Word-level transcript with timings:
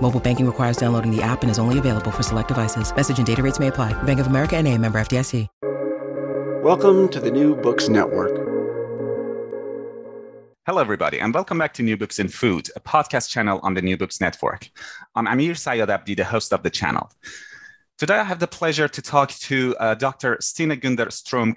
Mobile 0.00 0.20
banking 0.20 0.46
requires 0.46 0.76
downloading 0.76 1.10
the 1.10 1.22
app 1.22 1.42
and 1.42 1.50
is 1.50 1.58
only 1.58 1.80
available 1.80 2.12
for 2.12 2.22
select 2.22 2.48
devices. 2.48 2.94
Message 2.94 3.18
and 3.18 3.26
data 3.26 3.42
rates 3.42 3.58
may 3.58 3.66
apply. 3.66 4.00
Bank 4.04 4.20
of 4.20 4.28
America 4.28 4.56
and 4.56 4.68
a 4.68 4.78
member 4.78 5.00
FDIC. 5.00 5.48
Welcome 6.62 7.08
to 7.10 7.20
the 7.20 7.30
New 7.30 7.54
Books 7.54 7.88
Network. 7.88 8.36
Hello, 10.66 10.80
everybody, 10.80 11.20
and 11.20 11.32
welcome 11.32 11.58
back 11.58 11.72
to 11.74 11.84
New 11.84 11.96
Books 11.96 12.18
in 12.18 12.26
Food, 12.26 12.68
a 12.74 12.80
podcast 12.80 13.28
channel 13.28 13.60
on 13.62 13.74
the 13.74 13.82
New 13.82 13.96
Books 13.96 14.20
Network. 14.20 14.68
I'm 15.14 15.28
Amir 15.28 15.52
Sayadabdi, 15.52 16.16
the 16.16 16.24
host 16.24 16.52
of 16.52 16.64
the 16.64 16.70
channel. 16.70 17.08
Today, 17.98 18.18
I 18.18 18.24
have 18.24 18.40
the 18.40 18.46
pleasure 18.46 18.88
to 18.88 19.00
talk 19.00 19.30
to 19.30 19.74
uh, 19.80 19.94
Dr. 19.94 20.36
Stine 20.40 20.78
Gunder 20.78 21.10
Strom 21.10 21.54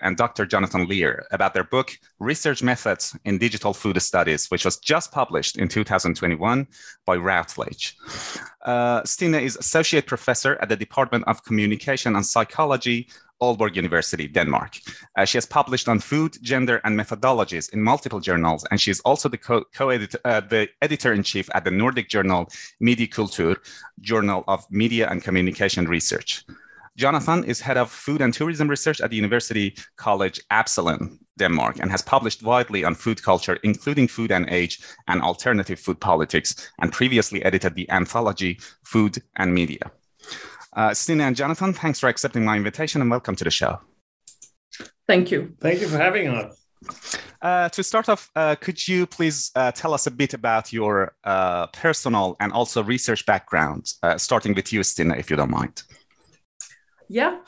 and 0.00 0.16
Dr. 0.16 0.46
Jonathan 0.46 0.86
Leer 0.86 1.26
about 1.32 1.52
their 1.52 1.64
book, 1.64 1.98
Research 2.18 2.62
Methods 2.62 3.14
in 3.26 3.36
Digital 3.36 3.74
Food 3.74 4.00
Studies, 4.00 4.50
which 4.50 4.64
was 4.64 4.78
just 4.78 5.12
published 5.12 5.58
in 5.58 5.68
2021 5.68 6.66
by 7.04 7.16
Routledge. 7.16 7.94
Uh, 8.66 9.00
Stine 9.04 9.36
is 9.36 9.56
Associate 9.56 10.04
Professor 10.04 10.58
at 10.60 10.68
the 10.68 10.76
Department 10.76 11.24
of 11.28 11.44
Communication 11.44 12.16
and 12.16 12.26
Psychology 12.26 13.08
Aalborg 13.40 13.76
University, 13.76 14.26
Denmark. 14.26 14.78
Uh, 15.16 15.24
she 15.24 15.36
has 15.36 15.46
published 15.46 15.88
on 15.88 16.00
food, 16.00 16.36
gender, 16.42 16.80
and 16.84 16.98
methodologies 16.98 17.72
in 17.72 17.82
multiple 17.82 18.18
journals, 18.18 18.66
and 18.70 18.80
she 18.80 18.90
is 18.90 19.00
also 19.00 19.28
the 19.28 19.38
co- 19.38 19.64
co-editor, 19.74 20.18
uh, 20.24 20.40
the 20.40 20.68
editor-in-chief 20.82 21.48
at 21.54 21.64
the 21.64 21.70
Nordic 21.70 22.08
journal 22.08 22.50
Mediekultur, 22.82 23.56
Journal 24.00 24.42
of 24.48 24.66
Media 24.70 25.08
and 25.10 25.22
Communication 25.22 25.86
Research. 25.86 26.44
Jonathan 26.96 27.44
is 27.44 27.60
head 27.60 27.76
of 27.76 27.90
food 27.90 28.22
and 28.22 28.32
tourism 28.32 28.68
research 28.68 29.02
at 29.02 29.10
the 29.10 29.16
University 29.16 29.76
College 29.96 30.40
Absalon, 30.50 31.18
Denmark, 31.38 31.76
and 31.78 31.90
has 31.90 32.00
published 32.00 32.42
widely 32.42 32.84
on 32.84 32.94
food 32.94 33.22
culture, 33.22 33.58
including 33.62 34.08
food 34.08 34.32
and 34.32 34.48
age 34.48 34.80
and 35.06 35.20
alternative 35.20 35.78
food 35.78 36.00
politics, 36.00 36.70
and 36.80 36.90
previously 36.90 37.44
edited 37.44 37.74
the 37.74 37.88
anthology 37.90 38.58
Food 38.84 39.22
and 39.36 39.52
Media. 39.52 39.90
Uh, 40.74 40.94
Stine 40.94 41.20
and 41.20 41.36
Jonathan, 41.36 41.74
thanks 41.74 42.00
for 42.00 42.08
accepting 42.08 42.44
my 42.44 42.56
invitation 42.56 43.02
and 43.02 43.10
welcome 43.10 43.36
to 43.36 43.44
the 43.44 43.50
show. 43.50 43.78
Thank 45.06 45.30
you. 45.30 45.54
Thank 45.60 45.80
you 45.82 45.88
for 45.88 45.98
having 45.98 46.28
us. 46.28 46.66
Uh, 47.42 47.68
to 47.68 47.82
start 47.82 48.08
off, 48.08 48.30
uh, 48.36 48.54
could 48.54 48.88
you 48.88 49.06
please 49.06 49.50
uh, 49.54 49.70
tell 49.72 49.92
us 49.92 50.06
a 50.06 50.10
bit 50.10 50.32
about 50.32 50.72
your 50.72 51.14
uh, 51.24 51.66
personal 51.68 52.36
and 52.40 52.52
also 52.52 52.82
research 52.82 53.26
background, 53.26 53.92
uh, 54.02 54.16
starting 54.16 54.54
with 54.54 54.72
you, 54.72 54.82
Stina, 54.82 55.14
if 55.14 55.30
you 55.30 55.36
don't 55.36 55.50
mind? 55.50 55.82
Yeah, 57.08 57.38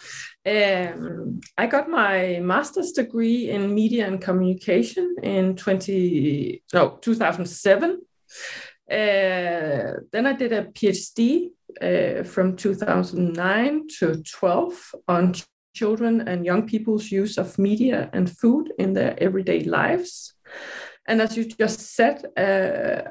um, 0.47 1.41
I 1.57 1.67
got 1.67 1.89
my 1.89 2.39
master's 2.41 2.93
degree 2.93 3.51
in 3.51 3.75
media 3.75 4.07
and 4.07 4.21
communication 4.21 5.17
in 5.23 5.57
20, 5.57 6.63
no, 6.73 6.99
2007. 7.01 8.01
Uh, 8.91 8.95
then 10.13 10.27
I 10.27 10.33
did 10.33 10.53
a 10.53 10.65
PhD 10.65 11.51
uh, 11.83 12.23
from 12.23 12.57
2009 12.57 13.89
to 13.99 14.23
12 14.23 14.95
on 15.09 15.35
children 15.75 16.27
and 16.29 16.47
young 16.47 16.67
people's 16.67 17.11
use 17.11 17.39
of 17.39 17.59
media 17.59 18.11
and 18.13 18.31
food 18.31 18.73
in 18.79 18.95
their 18.95 19.15
everyday 19.23 19.65
lives. 19.65 20.35
And 21.07 21.21
as 21.21 21.37
you 21.37 21.45
just 21.45 21.81
said, 21.81 22.25
uh, 22.37 23.11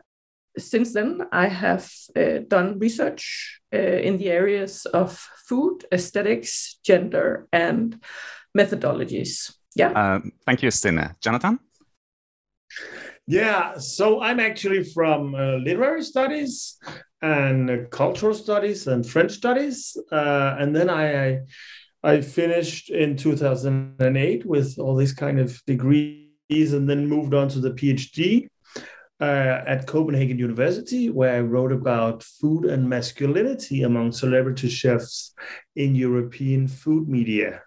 since 0.58 0.94
then, 0.94 1.22
I 1.32 1.48
have 1.48 1.90
uh, 2.16 2.40
done 2.48 2.80
research 2.80 3.60
uh, 3.74 3.78
in 3.78 4.18
the 4.18 4.30
areas 4.30 4.86
of 4.86 5.18
food, 5.48 5.86
aesthetics, 5.92 6.80
gender, 6.84 7.48
and 7.52 8.02
methodologies. 8.58 9.54
Yeah. 9.76 9.92
Um, 9.92 10.32
thank 10.46 10.64
you, 10.64 10.72
Stine. 10.72 11.16
Jonathan? 11.22 11.60
Yeah, 13.28 13.78
so 13.78 14.22
I'm 14.22 14.40
actually 14.40 14.84
from 14.84 15.36
uh, 15.36 15.58
literary 15.58 16.04
studies 16.04 16.78
and 17.22 17.70
uh, 17.70 17.78
cultural 17.92 18.34
studies 18.34 18.88
and 18.88 19.06
French 19.06 19.32
studies, 19.32 19.98
uh, 20.12 20.56
and 20.58 20.76
then 20.76 20.90
I, 20.90 21.28
I, 21.28 21.40
I 22.04 22.22
finished 22.22 22.90
in 22.90 23.18
2008 23.18 24.46
with 24.46 24.80
all 24.80 24.96
these 24.96 25.14
kind 25.14 25.40
of 25.40 25.62
degrees, 25.66 26.24
and 26.50 26.90
then 26.90 27.06
moved 27.06 27.34
on 27.34 27.50
to 27.50 27.60
the 27.60 27.72
PhD 27.72 28.48
uh, 29.20 29.62
at 29.66 29.88
Copenhagen 29.88 30.38
University, 30.38 31.10
where 31.10 31.36
I 31.36 31.42
wrote 31.42 31.72
about 31.72 32.24
food 32.24 32.66
and 32.66 32.88
masculinity 32.90 33.84
among 33.84 34.12
celebrity 34.12 34.70
chefs 34.70 35.34
in 35.76 35.96
European 35.96 36.68
food 36.68 37.08
media. 37.08 37.62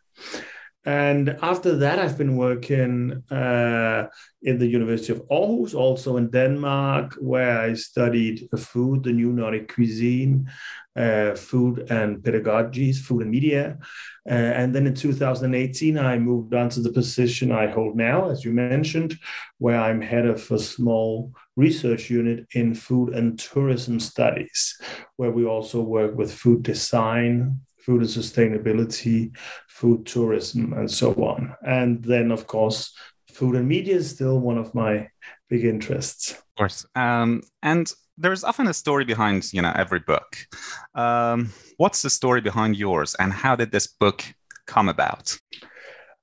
And 0.84 1.36
after 1.42 1.76
that, 1.76 1.98
I've 1.98 2.16
been 2.16 2.36
working 2.36 3.22
uh, 3.30 4.06
in 4.42 4.58
the 4.58 4.66
University 4.66 5.12
of 5.12 5.22
Aarhus, 5.28 5.74
also 5.74 6.16
in 6.16 6.30
Denmark, 6.30 7.16
where 7.20 7.60
I 7.60 7.74
studied 7.74 8.48
food, 8.56 9.04
the 9.04 9.12
new 9.12 9.30
Nordic 9.32 9.74
cuisine, 9.74 10.48
uh, 11.00 11.34
food 11.34 11.90
and 11.90 12.18
pedagogies, 12.18 12.98
food 12.98 13.22
and 13.22 13.30
media. 13.30 13.78
Uh, 14.28 14.52
and 14.60 14.74
then 14.74 14.86
in 14.86 14.94
2018, 14.94 15.96
I 15.98 16.18
moved 16.18 16.52
on 16.54 16.68
to 16.70 16.80
the 16.80 16.92
position 16.92 17.50
I 17.50 17.68
hold 17.68 17.96
now, 17.96 18.28
as 18.28 18.44
you 18.44 18.52
mentioned, 18.52 19.18
where 19.58 19.80
I'm 19.80 20.00
head 20.02 20.26
of 20.26 20.50
a 20.50 20.58
small 20.58 21.32
research 21.56 22.10
unit 22.10 22.46
in 22.52 22.74
food 22.74 23.14
and 23.14 23.38
tourism 23.38 23.98
studies, 23.98 24.78
where 25.16 25.30
we 25.30 25.46
also 25.46 25.80
work 25.80 26.14
with 26.16 26.32
food 26.32 26.62
design, 26.62 27.60
food 27.78 28.02
and 28.02 28.10
sustainability, 28.10 29.34
food 29.68 30.04
tourism, 30.04 30.74
and 30.74 30.90
so 30.90 31.14
on. 31.14 31.54
And 31.66 32.04
then, 32.04 32.30
of 32.30 32.46
course, 32.46 32.94
food 33.32 33.56
and 33.56 33.66
media 33.66 33.96
is 33.96 34.10
still 34.10 34.38
one 34.38 34.58
of 34.58 34.74
my 34.74 35.08
big 35.48 35.64
interests. 35.64 36.32
Of 36.32 36.54
course. 36.58 36.86
Um, 36.94 37.42
and 37.62 37.90
there's 38.20 38.44
often 38.44 38.68
a 38.68 38.74
story 38.74 39.04
behind 39.04 39.52
you 39.52 39.62
know 39.62 39.72
every 39.74 40.00
book. 40.00 40.36
Um, 40.94 41.52
what's 41.78 42.02
the 42.02 42.10
story 42.10 42.40
behind 42.40 42.76
yours, 42.76 43.16
and 43.18 43.32
how 43.32 43.56
did 43.56 43.72
this 43.72 43.86
book 43.86 44.22
come 44.66 44.88
about? 44.88 45.36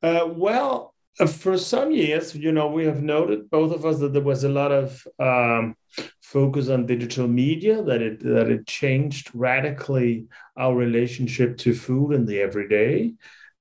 Uh, 0.01 0.27
well, 0.27 0.93
uh, 1.19 1.25
for 1.25 1.57
some 1.57 1.91
years, 1.91 2.35
you 2.35 2.51
know, 2.51 2.67
we 2.67 2.85
have 2.85 3.01
noted 3.01 3.49
both 3.49 3.73
of 3.73 3.85
us 3.85 3.99
that 3.99 4.13
there 4.13 4.21
was 4.21 4.43
a 4.43 4.49
lot 4.49 4.71
of 4.71 5.05
um, 5.19 5.75
focus 6.21 6.69
on 6.69 6.85
digital 6.85 7.27
media 7.27 7.81
that 7.81 8.01
it 8.01 8.19
that 8.19 8.49
it 8.49 8.67
changed 8.67 9.31
radically 9.33 10.27
our 10.55 10.75
relationship 10.75 11.57
to 11.57 11.73
food 11.73 12.11
in 12.13 12.25
the 12.25 12.39
everyday 12.39 13.13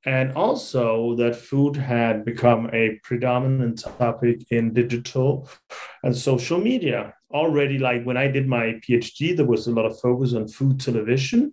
and 0.04 0.32
also 0.32 1.16
that 1.16 1.34
food 1.34 1.76
had 1.76 2.24
become 2.24 2.70
a 2.72 2.98
predominant 3.02 3.82
topic 3.98 4.40
in 4.50 4.72
digital 4.72 5.48
and 6.04 6.16
social 6.16 6.58
media 6.58 7.12
already 7.32 7.78
like 7.78 8.04
when 8.04 8.16
i 8.16 8.28
did 8.28 8.46
my 8.46 8.80
phd 8.88 9.36
there 9.36 9.46
was 9.46 9.66
a 9.66 9.72
lot 9.72 9.84
of 9.84 9.98
focus 10.00 10.32
on 10.34 10.46
food 10.46 10.78
television 10.78 11.52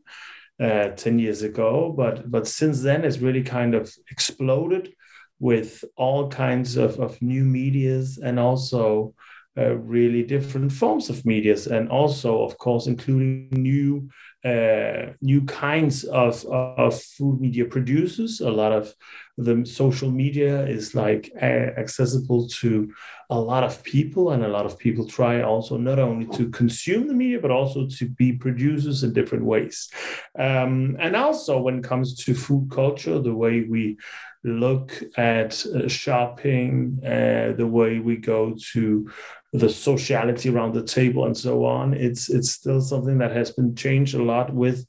uh, 0.60 0.90
10 0.90 1.20
years 1.20 1.42
ago. 1.42 1.94
But 1.96 2.30
but 2.30 2.48
since 2.48 2.82
then 2.82 3.04
it's 3.04 3.20
really 3.20 3.44
kind 3.44 3.76
of 3.76 3.92
exploded 4.10 4.94
with 5.40 5.84
all 5.98 6.30
kinds 6.30 6.78
of, 6.78 7.00
of 7.00 7.22
new 7.22 7.44
medias 7.44 8.18
and 8.18 8.40
also 8.40 9.14
uh, 9.58 9.76
really 9.76 10.24
different 10.24 10.72
forms 10.72 11.10
of 11.10 11.26
medias. 11.26 11.68
And 11.68 11.90
also 11.90 12.44
of 12.44 12.58
course 12.58 12.88
including 12.88 13.50
new 13.52 14.10
uh, 14.46 15.14
new 15.22 15.42
kinds 15.46 16.04
of, 16.04 16.46
of 16.46 17.02
food 17.02 17.40
media 17.40 17.66
producers. 17.66 18.42
A 18.42 18.52
lot 18.52 18.74
of 18.74 18.94
the 19.38 19.66
social 19.66 20.12
media 20.12 20.66
is 20.66 20.94
like 20.94 21.32
accessible 21.42 22.48
to 22.60 22.94
a 23.34 23.40
lot 23.52 23.64
of 23.64 23.82
people 23.84 24.32
and 24.32 24.46
a 24.46 24.48
lot 24.48 24.66
of 24.66 24.78
people 24.78 25.06
try 25.08 25.42
also 25.42 25.76
not 25.76 25.98
only 25.98 26.28
to 26.38 26.50
consume 26.50 27.08
the 27.08 27.14
media 27.14 27.40
but 27.40 27.50
also 27.50 27.88
to 27.88 28.08
be 28.08 28.32
producers 28.32 29.04
in 29.04 29.12
different 29.12 29.44
ways. 29.44 29.90
Um, 30.38 30.96
and 31.00 31.16
also 31.16 31.60
when 31.60 31.80
it 31.80 31.84
comes 31.84 32.16
to 32.24 32.36
food 32.36 32.70
culture 32.70 33.20
the 33.20 33.34
way 33.34 33.56
we 33.64 33.98
look 34.44 35.02
at 35.18 35.66
uh, 35.66 35.88
shopping 35.88 37.00
uh, 37.04 37.54
the 37.62 37.70
way 37.80 38.00
we 38.00 38.18
go 38.18 38.56
to 38.74 39.10
the 39.54 39.70
sociality 39.70 40.50
around 40.50 40.74
the 40.74 40.84
table 40.84 41.26
and 41.26 41.38
so 41.38 41.66
on 41.66 41.94
it's 41.94 42.30
it's 42.30 42.52
still 42.52 42.82
something 42.82 43.18
that 43.20 43.32
has 43.32 43.52
been 43.52 43.74
changed 43.74 44.16
a 44.16 44.24
lot 44.24 44.54
with 44.54 44.86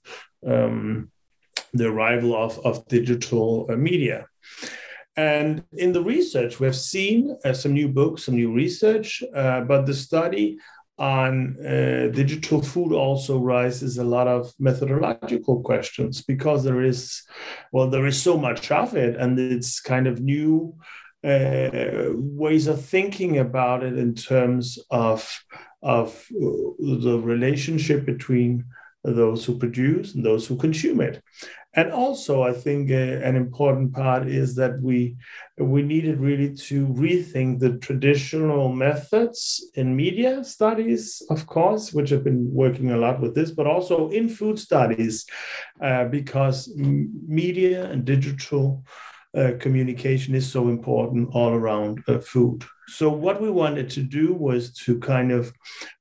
um, 0.47 1.09
the 1.73 1.87
arrival 1.87 2.35
of, 2.35 2.59
of 2.67 2.87
digital 2.89 3.67
uh, 3.71 3.77
media 3.77 4.27
and 5.17 5.63
in 5.73 5.93
the 5.93 6.03
research, 6.03 6.59
we 6.59 6.67
have 6.67 6.77
seen 6.77 7.37
uh, 7.45 7.53
some 7.53 7.73
new 7.73 7.89
books, 7.89 8.25
some 8.25 8.35
new 8.35 8.53
research, 8.53 9.23
uh, 9.35 9.61
but 9.61 9.87
the 9.87 9.95
study 9.95 10.59
on 10.99 11.57
uh, 11.61 12.09
digital 12.13 12.63
food 12.63 12.93
also 12.93 13.39
raises 13.39 13.99
a 13.99 14.05
lot 14.05 14.29
of 14.29 14.53
methodological 14.59 15.61
questions 15.63 16.23
because 16.23 16.63
there 16.63 16.83
is, 16.83 17.23
well, 17.73 17.89
there 17.89 18.07
is 18.07 18.21
so 18.21 18.37
much 18.37 18.71
of 18.71 18.97
it, 18.97 19.17
and 19.17 19.39
it's 19.39 19.81
kind 19.81 20.07
of 20.07 20.21
new 20.21 20.75
uh, 21.25 22.11
ways 22.13 22.67
of 22.67 22.85
thinking 22.85 23.39
about 23.39 23.83
it 23.83 23.99
in 23.99 24.15
terms 24.15 24.79
of 24.91 25.45
of 25.83 26.27
the 26.31 27.21
relationship 27.23 28.07
between 28.07 28.65
those 29.05 29.45
who 29.45 29.59
produce 29.59 30.15
and 30.15 30.25
those 30.25 30.47
who 30.47 30.57
consume 30.57 31.01
it. 31.01 31.23
And 31.77 31.91
also, 31.93 32.43
I 32.43 32.53
think 32.53 32.91
uh, 32.91 32.95
an 32.95 33.35
important 33.35 33.93
part 33.93 34.29
is 34.29 34.55
that 34.57 34.81
we 34.81 35.17
we 35.59 35.83
needed 35.83 36.21
really 36.21 36.55
to 36.55 36.87
rethink 36.87 37.59
the 37.59 37.79
traditional 37.79 38.73
methods 38.73 39.71
in 39.75 39.97
media 39.97 40.45
studies, 40.45 41.23
of 41.31 41.47
course, 41.47 41.93
which 41.93 42.11
have 42.11 42.25
been 42.25 42.49
working 42.53 42.91
a 42.91 42.97
lot 42.97 43.21
with 43.21 43.35
this, 43.35 43.51
but 43.51 43.67
also 43.67 44.09
in 44.11 44.29
food 44.29 44.59
studies, 44.59 45.27
uh, 45.81 46.05
because 46.07 46.73
media 46.77 47.91
and 47.91 48.05
digital 48.05 48.85
uh, 49.37 49.53
communication 49.59 50.35
is 50.35 50.51
so 50.51 50.69
important 50.69 51.29
all 51.33 51.53
around 51.53 52.03
uh, 52.07 52.19
food. 52.19 52.65
So 52.87 53.11
what 53.11 53.41
we 53.41 53.51
wanted 53.51 53.91
to 53.91 54.03
do 54.03 54.33
was 54.33 54.73
to 54.85 54.99
kind 55.01 55.33
of 55.33 55.53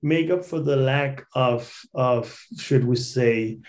make 0.01 0.29
up 0.29 0.45
for 0.45 0.59
the 0.59 0.75
lack 0.75 1.25
of 1.33 1.73
of 1.95 2.37
should 2.59 2.85
we 2.85 2.95
say 2.95 3.59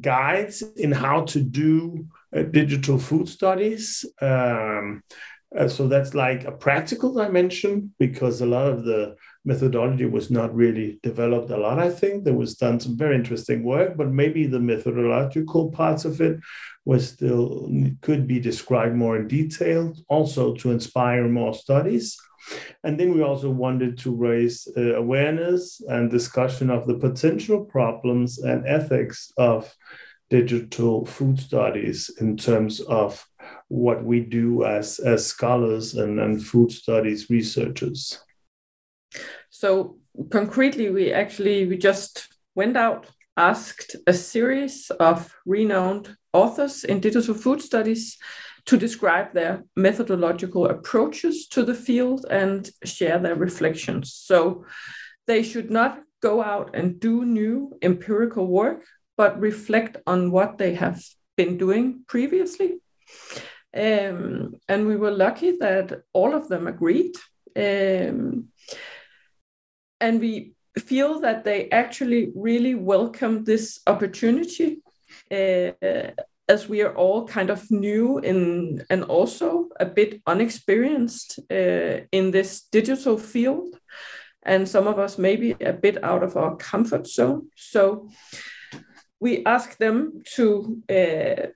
guides 0.00 0.62
in 0.76 0.92
how 0.92 1.22
to 1.22 1.40
do 1.40 2.06
uh, 2.34 2.42
digital 2.42 2.98
food 2.98 3.28
studies. 3.28 4.04
Um, 4.20 5.02
uh, 5.56 5.68
so 5.68 5.86
that's 5.86 6.14
like 6.14 6.44
a 6.44 6.52
practical 6.52 7.12
dimension 7.12 7.92
because 7.98 8.40
a 8.40 8.46
lot 8.46 8.68
of 8.68 8.84
the 8.84 9.16
methodology 9.44 10.06
was 10.06 10.30
not 10.30 10.54
really 10.54 10.98
developed 11.02 11.50
a 11.50 11.56
lot. 11.56 11.78
I 11.78 11.90
think 11.90 12.24
there 12.24 12.34
was 12.34 12.54
done 12.54 12.80
some 12.80 12.96
very 12.96 13.16
interesting 13.16 13.62
work, 13.62 13.96
but 13.96 14.08
maybe 14.08 14.46
the 14.46 14.60
methodological 14.60 15.70
parts 15.70 16.04
of 16.04 16.20
it 16.20 16.38
was 16.84 17.08
still 17.10 17.70
could 18.00 18.26
be 18.26 18.40
described 18.40 18.94
more 18.94 19.16
in 19.16 19.28
detail, 19.28 19.94
also 20.08 20.54
to 20.56 20.70
inspire 20.70 21.28
more 21.28 21.54
studies. 21.54 22.16
And 22.84 22.98
then 22.98 23.14
we 23.14 23.22
also 23.22 23.50
wanted 23.50 23.98
to 23.98 24.14
raise 24.14 24.68
uh, 24.76 24.94
awareness 24.94 25.80
and 25.88 26.10
discussion 26.10 26.70
of 26.70 26.86
the 26.86 26.98
potential 26.98 27.64
problems 27.64 28.38
and 28.38 28.66
ethics 28.66 29.32
of 29.36 29.72
digital 30.30 31.04
food 31.04 31.38
studies 31.38 32.10
in 32.20 32.36
terms 32.36 32.80
of 32.80 33.24
what 33.68 34.02
we 34.02 34.20
do 34.20 34.64
as, 34.64 34.98
as 34.98 35.26
scholars 35.26 35.94
and, 35.94 36.18
and 36.18 36.42
food 36.42 36.72
studies 36.72 37.28
researchers. 37.28 38.18
So 39.50 39.98
concretely, 40.30 40.90
we 40.90 41.12
actually 41.12 41.66
we 41.66 41.76
just 41.76 42.28
went 42.54 42.76
out, 42.76 43.06
asked 43.36 43.96
a 44.06 44.12
series 44.12 44.90
of 44.98 45.34
renowned 45.44 46.16
authors 46.32 46.84
in 46.84 47.00
digital 47.00 47.34
food 47.34 47.60
studies 47.60 48.18
to 48.66 48.76
describe 48.76 49.32
their 49.32 49.64
methodological 49.76 50.66
approaches 50.66 51.48
to 51.48 51.64
the 51.64 51.74
field 51.74 52.26
and 52.30 52.70
share 52.84 53.18
their 53.18 53.34
reflections. 53.34 54.12
So 54.14 54.64
they 55.26 55.42
should 55.42 55.70
not 55.70 56.00
go 56.20 56.42
out 56.42 56.74
and 56.74 57.00
do 57.00 57.24
new 57.24 57.76
empirical 57.82 58.46
work, 58.46 58.84
but 59.16 59.40
reflect 59.40 59.96
on 60.06 60.30
what 60.30 60.58
they 60.58 60.74
have 60.74 61.04
been 61.36 61.58
doing 61.58 62.04
previously. 62.06 62.78
Um, 63.74 64.54
and 64.68 64.86
we 64.86 64.96
were 64.96 65.10
lucky 65.10 65.56
that 65.58 66.02
all 66.12 66.34
of 66.34 66.48
them 66.48 66.66
agreed. 66.66 67.14
Um, 67.56 68.48
and 70.00 70.20
we 70.20 70.54
feel 70.78 71.20
that 71.20 71.44
they 71.44 71.70
actually 71.70 72.32
really 72.34 72.74
welcome 72.74 73.44
this 73.44 73.80
opportunity 73.86 74.82
uh, 75.30 75.72
as 76.52 76.68
we 76.68 76.82
are 76.82 76.94
all 76.94 77.26
kind 77.36 77.50
of 77.50 77.70
new 77.70 78.18
in 78.18 78.84
and 78.90 79.02
also 79.04 79.68
a 79.80 79.86
bit 79.86 80.20
unexperienced 80.26 81.40
uh, 81.50 81.96
in 82.18 82.30
this 82.30 82.50
digital 82.72 83.16
field. 83.18 83.68
And 84.44 84.68
some 84.68 84.86
of 84.88 84.98
us 84.98 85.18
maybe 85.18 85.50
a 85.72 85.72
bit 85.72 85.96
out 86.04 86.22
of 86.22 86.36
our 86.36 86.56
comfort 86.56 87.06
zone. 87.06 87.48
So 87.56 88.08
we 89.20 89.44
ask 89.46 89.78
them 89.78 90.22
to 90.36 90.46
uh, 90.98 91.46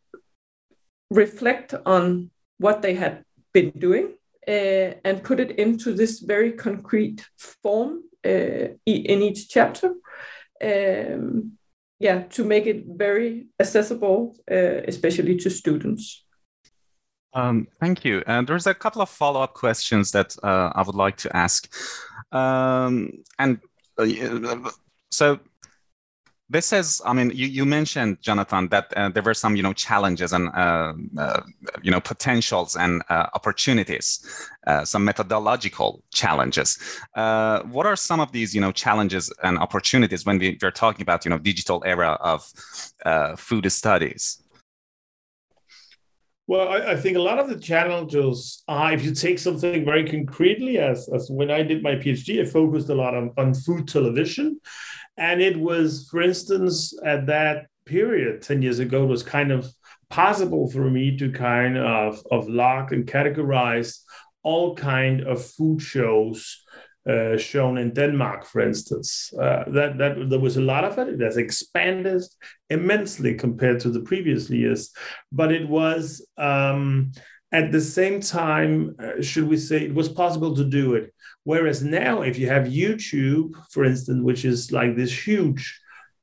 reflect 1.11 1.75
on 1.85 2.31
what 2.59 2.81
they 2.83 2.95
had 2.95 3.25
been 3.53 3.71
doing 3.71 4.07
uh, 4.49 4.91
and 5.07 5.27
put 5.29 5.41
it 5.41 5.51
into 5.59 5.93
this 5.93 6.21
very 6.21 6.53
concrete 6.53 7.21
form 7.37 8.03
uh, 8.25 8.69
in 8.87 9.23
each 9.29 9.49
chapter. 9.49 9.89
Um, 10.63 11.59
yeah 11.99 12.23
to 12.23 12.45
make 12.45 12.67
it 12.67 12.85
very 12.87 13.47
accessible 13.61 14.37
uh, 14.51 14.83
especially 14.89 15.37
to 15.37 15.51
students. 15.51 16.25
Um, 17.33 17.67
thank 17.81 18.05
you. 18.05 18.23
And 18.27 18.47
there's 18.47 18.67
a 18.67 18.73
couple 18.73 19.03
of 19.03 19.11
follow-up 19.11 19.53
questions 19.53 20.11
that 20.13 20.35
uh, 20.43 20.73
i 20.75 20.83
would 20.83 20.95
like 20.95 21.19
to 21.19 21.37
ask. 21.37 21.71
Um, 22.33 23.11
and 23.39 23.61
uh, 23.99 24.71
so 25.11 25.39
this 26.49 26.73
is 26.73 27.03
i 27.05 27.13
mean 27.13 27.31
you, 27.35 27.47
you 27.47 27.65
mentioned 27.65 28.21
jonathan 28.21 28.69
that 28.69 28.93
uh, 28.97 29.09
there 29.09 29.23
were 29.23 29.35
some 29.35 29.57
you 29.57 29.63
know 29.63 29.73
challenges 29.73 30.33
and 30.33 30.49
uh, 30.55 30.93
uh, 31.19 31.41
you 31.83 31.91
know 31.91 32.01
potentials 32.01 32.77
and 32.77 33.03
uh, 33.09 33.27
opportunities 33.35 34.51
uh, 34.67 34.85
some 34.85 35.05
methodological 35.05 36.03
challenges. 36.13 36.77
Uh, 37.15 37.63
what 37.63 37.87
are 37.87 37.95
some 37.95 38.19
of 38.19 38.33
these 38.33 38.53
you 38.53 38.61
know 38.61 38.73
challenges 38.73 39.33
and 39.45 39.59
opportunities 39.59 40.27
when 40.27 40.39
we, 40.39 40.59
we're 40.61 40.73
talking 40.73 41.03
about 41.03 41.25
you 41.25 41.31
know 41.31 41.39
digital 41.39 41.83
era 41.87 42.19
of 42.21 42.43
food 43.39 43.71
studies 43.71 44.43
well, 46.47 46.69
I, 46.69 46.93
I, 46.93 46.97
think 46.97 47.17
a 47.17 47.23
lot 47.23 47.39
of 47.39 47.49
the 47.49 47.59
challenges 47.59 48.63
are 48.69 48.93
if 48.93 49.05
you 49.05 49.13
take 49.13 49.39
something 49.39 49.85
very 49.85 50.09
concretely, 50.09 50.79
as, 50.79 51.09
as 51.13 51.29
when 51.29 51.51
I 51.51 51.63
did 51.63 51.83
my 51.83 51.97
PhD, 51.97 52.41
I 52.41 52.49
focused 52.49 52.89
a 52.89 52.95
lot 52.95 53.15
on, 53.15 53.33
on 53.37 53.53
food 53.53 53.89
television. 53.89 54.61
And 55.17 55.41
it 55.41 55.57
was, 55.57 56.09
for 56.11 56.21
instance, 56.21 56.97
at 57.05 57.27
that 57.27 57.67
period, 57.85 58.43
10 58.43 58.63
years 58.63 58.79
ago, 58.79 59.05
it 59.05 59.09
was 59.09 59.23
kind 59.23 59.51
of 59.51 59.69
possible 60.09 60.71
for 60.71 60.89
me 60.89 61.17
to 61.17 61.33
kind 61.33 61.77
of, 61.77 62.23
of 62.31 62.49
log 62.49 62.93
and 62.93 63.07
categorize 63.07 63.99
all 64.43 64.77
kind 64.77 65.23
of 65.23 65.45
food 65.45 65.83
shows 65.83 66.63
uh, 67.09 67.37
shown 67.37 67.79
in 67.79 67.93
Denmark, 67.93 68.45
for 68.45 68.61
instance. 68.61 69.33
Uh, 69.35 69.65
that 69.69 69.99
that 69.99 70.31
there 70.31 70.41
was 70.41 70.57
a 70.57 70.69
lot 70.73 70.85
of 70.85 70.99
it. 70.99 71.09
It 71.09 71.21
has 71.21 71.37
expanded 71.37 72.23
immensely 72.71 73.35
compared 73.35 73.81
to 73.81 73.91
the 73.91 74.01
previous 74.01 74.51
years, 74.51 74.93
but 75.31 75.53
it 75.53 75.69
was 75.69 76.27
um, 76.37 77.13
at 77.53 77.71
the 77.73 77.81
same 77.81 78.21
time, 78.21 78.97
uh, 78.99 79.23
should 79.23 79.49
we 79.49 79.57
say, 79.57 79.85
it 79.85 79.95
was 79.95 80.09
possible 80.09 80.57
to 80.57 80.65
do 80.65 80.95
it 80.95 81.13
Whereas 81.47 81.81
now, 81.81 82.23
if 82.23 82.41
you 82.41 82.49
have 82.49 82.65
YouTube, 82.65 83.53
for 83.71 83.85
instance, 83.85 84.21
which 84.21 84.45
is 84.45 84.73
like 84.73 84.97
this 84.97 85.15
huge 85.27 85.81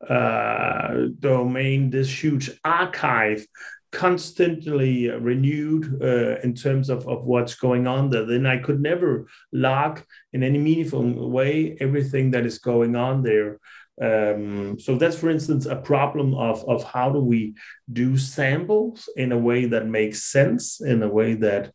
uh, 0.09 1.05
domain, 1.17 1.91
this 1.91 2.11
huge 2.11 2.51
archive, 2.65 3.47
constantly 3.93 5.07
renewed 5.31 5.83
uh, 6.01 6.35
in 6.45 6.53
terms 6.53 6.89
of, 6.89 6.99
of 7.07 7.19
what's 7.31 7.55
going 7.55 7.87
on 7.87 8.09
there, 8.09 8.25
then 8.25 8.45
I 8.45 8.57
could 8.65 8.81
never 8.81 9.27
log 9.51 10.01
in 10.33 10.43
any 10.43 10.59
meaningful 10.59 11.05
way 11.29 11.77
everything 11.79 12.31
that 12.31 12.45
is 12.45 12.59
going 12.59 12.95
on 12.95 13.23
there. 13.23 13.59
Um, 14.01 14.79
so 14.79 14.97
that's, 14.97 15.19
for 15.19 15.29
instance, 15.29 15.69
a 15.69 15.75
problem 15.91 16.33
of, 16.33 16.57
of 16.73 16.83
how 16.83 17.13
do 17.15 17.21
we 17.33 17.53
do 18.01 18.17
samples 18.17 19.07
in 19.15 19.31
a 19.31 19.37
way 19.37 19.67
that 19.67 19.85
makes 19.99 20.31
sense, 20.31 20.81
in 20.81 21.03
a 21.03 21.13
way 21.19 21.35
that 21.35 21.71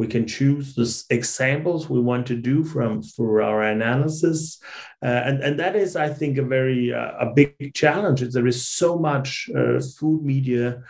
We 0.00 0.06
can 0.06 0.26
choose 0.26 0.74
the 0.74 1.14
examples 1.14 1.90
we 1.90 2.00
want 2.00 2.26
to 2.28 2.34
do 2.34 2.64
from 2.64 3.02
for 3.02 3.42
our 3.42 3.62
analysis, 3.62 4.58
uh, 5.02 5.22
and 5.28 5.42
and 5.42 5.58
that 5.60 5.76
is, 5.76 5.94
I 5.94 6.08
think, 6.08 6.38
a 6.38 6.42
very 6.42 6.90
uh, 6.94 7.12
a 7.20 7.32
big 7.34 7.74
challenge. 7.74 8.22
There 8.22 8.46
is 8.46 8.66
so 8.66 8.98
much 8.98 9.50
uh, 9.54 9.78
food 9.98 10.22
media 10.22 10.82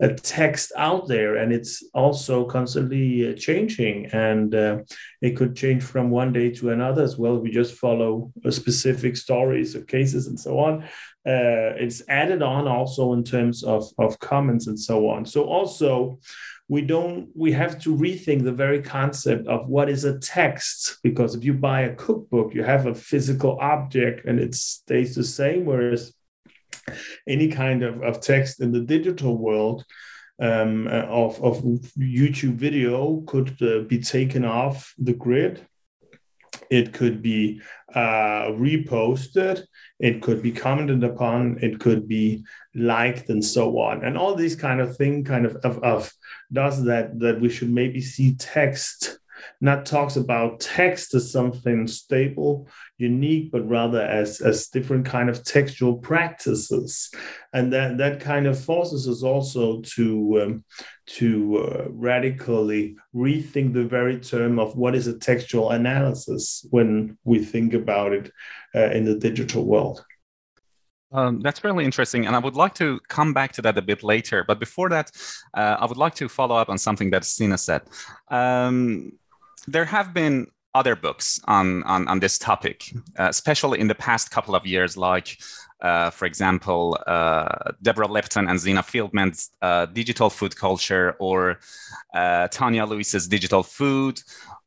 a 0.00 0.12
text 0.12 0.72
out 0.76 1.08
there 1.08 1.36
and 1.36 1.52
it's 1.52 1.82
also 1.94 2.44
constantly 2.44 3.30
uh, 3.30 3.34
changing 3.34 4.06
and 4.06 4.54
uh, 4.54 4.78
it 5.22 5.36
could 5.36 5.56
change 5.56 5.82
from 5.82 6.10
one 6.10 6.32
day 6.32 6.50
to 6.50 6.70
another 6.70 7.02
as 7.02 7.16
well. 7.16 7.38
We 7.38 7.50
just 7.50 7.74
follow 7.74 8.30
specific 8.50 9.16
stories 9.16 9.74
or 9.74 9.82
cases 9.82 10.26
and 10.26 10.38
so 10.38 10.58
on. 10.58 10.82
Uh, 11.26 11.72
it's 11.80 12.02
added 12.08 12.42
on 12.42 12.68
also 12.68 13.14
in 13.14 13.24
terms 13.24 13.64
of, 13.64 13.84
of 13.98 14.18
comments 14.18 14.66
and 14.66 14.78
so 14.78 15.08
on. 15.08 15.24
So 15.24 15.44
also 15.44 16.18
we 16.68 16.82
don't 16.82 17.28
we 17.34 17.52
have 17.52 17.80
to 17.80 17.96
rethink 17.96 18.42
the 18.42 18.52
very 18.52 18.82
concept 18.82 19.46
of 19.46 19.68
what 19.68 19.88
is 19.88 20.04
a 20.04 20.18
text 20.18 20.98
because 21.02 21.34
if 21.34 21.44
you 21.44 21.54
buy 21.54 21.82
a 21.82 21.94
cookbook 21.94 22.54
you 22.54 22.64
have 22.64 22.86
a 22.86 22.94
physical 22.94 23.56
object 23.60 24.26
and 24.26 24.40
it 24.40 24.54
stays 24.54 25.14
the 25.14 25.22
same 25.22 25.64
whereas 25.64 26.12
any 27.26 27.48
kind 27.48 27.82
of, 27.82 28.02
of 28.02 28.20
text 28.20 28.60
in 28.60 28.72
the 28.72 28.80
digital 28.80 29.36
world 29.36 29.84
um, 30.40 30.86
uh, 30.86 31.06
of, 31.08 31.42
of 31.42 31.62
YouTube 31.98 32.56
video 32.56 33.22
could 33.26 33.60
uh, 33.62 33.80
be 33.80 33.98
taken 34.00 34.44
off 34.44 34.94
the 34.98 35.14
grid. 35.14 35.66
It 36.70 36.92
could 36.92 37.22
be 37.22 37.60
uh, 37.94 38.50
reposted. 38.52 39.64
It 40.00 40.20
could 40.22 40.42
be 40.42 40.52
commented 40.52 41.04
upon. 41.04 41.58
It 41.62 41.78
could 41.78 42.08
be 42.08 42.44
liked 42.74 43.28
and 43.28 43.44
so 43.44 43.78
on. 43.78 44.04
And 44.04 44.18
all 44.18 44.34
these 44.34 44.56
kind 44.56 44.80
of 44.80 44.96
thing 44.96 45.24
kind 45.24 45.46
of, 45.46 45.56
of, 45.56 45.82
of 45.82 46.12
does 46.52 46.84
that 46.84 47.18
that 47.20 47.40
we 47.40 47.48
should 47.48 47.70
maybe 47.70 48.00
see 48.00 48.34
text 48.34 49.18
not 49.60 49.86
talks 49.86 50.16
about 50.16 50.60
text 50.60 51.14
as 51.14 51.30
something 51.30 51.86
stable, 51.86 52.68
unique, 52.98 53.50
but 53.50 53.68
rather 53.68 54.00
as, 54.00 54.40
as 54.40 54.68
different 54.68 55.06
kind 55.06 55.28
of 55.28 55.44
textual 55.44 55.96
practices. 55.96 57.10
And 57.52 57.72
that, 57.72 57.98
that 57.98 58.20
kind 58.20 58.46
of 58.46 58.58
forces 58.58 59.08
us 59.08 59.22
also 59.22 59.80
to, 59.80 60.42
um, 60.42 60.64
to 61.06 61.58
uh, 61.58 61.86
radically 61.90 62.96
rethink 63.14 63.72
the 63.72 63.84
very 63.84 64.20
term 64.20 64.58
of 64.58 64.76
what 64.76 64.94
is 64.94 65.06
a 65.06 65.18
textual 65.18 65.70
analysis 65.70 66.66
when 66.70 67.16
we 67.24 67.44
think 67.44 67.74
about 67.74 68.12
it 68.12 68.30
uh, 68.74 68.90
in 68.90 69.04
the 69.04 69.16
digital 69.16 69.64
world. 69.64 70.04
Um, 71.12 71.40
that's 71.40 71.62
really 71.62 71.84
interesting, 71.84 72.26
and 72.26 72.34
I 72.34 72.38
would 72.38 72.56
like 72.56 72.74
to 72.74 72.98
come 73.08 73.32
back 73.32 73.52
to 73.52 73.62
that 73.62 73.78
a 73.78 73.82
bit 73.82 74.02
later. 74.02 74.44
But 74.46 74.58
before 74.58 74.88
that, 74.90 75.10
uh, 75.54 75.76
I 75.78 75.86
would 75.86 75.96
like 75.96 76.14
to 76.16 76.28
follow 76.28 76.56
up 76.56 76.68
on 76.68 76.78
something 76.78 77.10
that 77.10 77.24
Stina 77.24 77.56
said. 77.56 77.82
Um, 78.28 79.12
there 79.66 79.84
have 79.84 80.12
been 80.14 80.46
other 80.74 80.94
books 80.94 81.40
on, 81.46 81.82
on, 81.84 82.06
on 82.06 82.20
this 82.20 82.38
topic, 82.38 82.92
uh, 83.18 83.28
especially 83.28 83.80
in 83.80 83.88
the 83.88 83.94
past 83.94 84.30
couple 84.30 84.54
of 84.54 84.66
years, 84.66 84.96
like, 84.96 85.38
uh, 85.80 86.10
for 86.10 86.26
example, 86.26 86.98
uh, 87.06 87.72
Deborah 87.82 88.08
Lupton 88.08 88.48
and 88.48 88.58
Zeena 88.58 88.82
Feldman's 88.82 89.50
uh, 89.62 89.86
Digital 89.86 90.30
Food 90.30 90.56
Culture, 90.56 91.16
or 91.18 91.60
uh, 92.14 92.48
Tania 92.48 92.84
Lewis's 92.86 93.26
Digital 93.26 93.62
Food, 93.62 94.20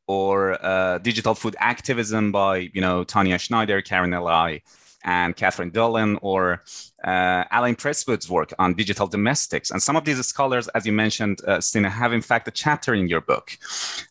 or 0.08 0.64
uh, 0.66 0.98
Digital 1.00 1.36
Food 1.36 1.56
Activism 1.60 2.32
by, 2.32 2.70
you 2.74 2.82
know, 2.82 3.04
Tanja 3.04 3.40
Schneider, 3.40 3.82
Karin 3.82 4.14
Eli, 4.14 4.60
and 5.04 5.36
Catherine 5.36 5.70
Dolan, 5.70 6.18
or 6.22 6.64
uh, 7.04 7.44
Presswood's 7.76 8.30
work 8.30 8.54
on 8.60 8.74
digital 8.74 9.08
domestics. 9.08 9.72
And 9.72 9.82
some 9.82 9.96
of 9.96 10.06
these 10.06 10.26
scholars, 10.26 10.68
as 10.70 10.86
you 10.86 10.92
mentioned, 10.92 11.42
uh, 11.48 11.62
Stina, 11.62 11.90
have 11.90 12.14
in 12.14 12.22
fact 12.22 12.48
a 12.48 12.52
chapter 12.52 12.94
in 12.94 13.08
your 13.08 13.22
book. 13.22 13.58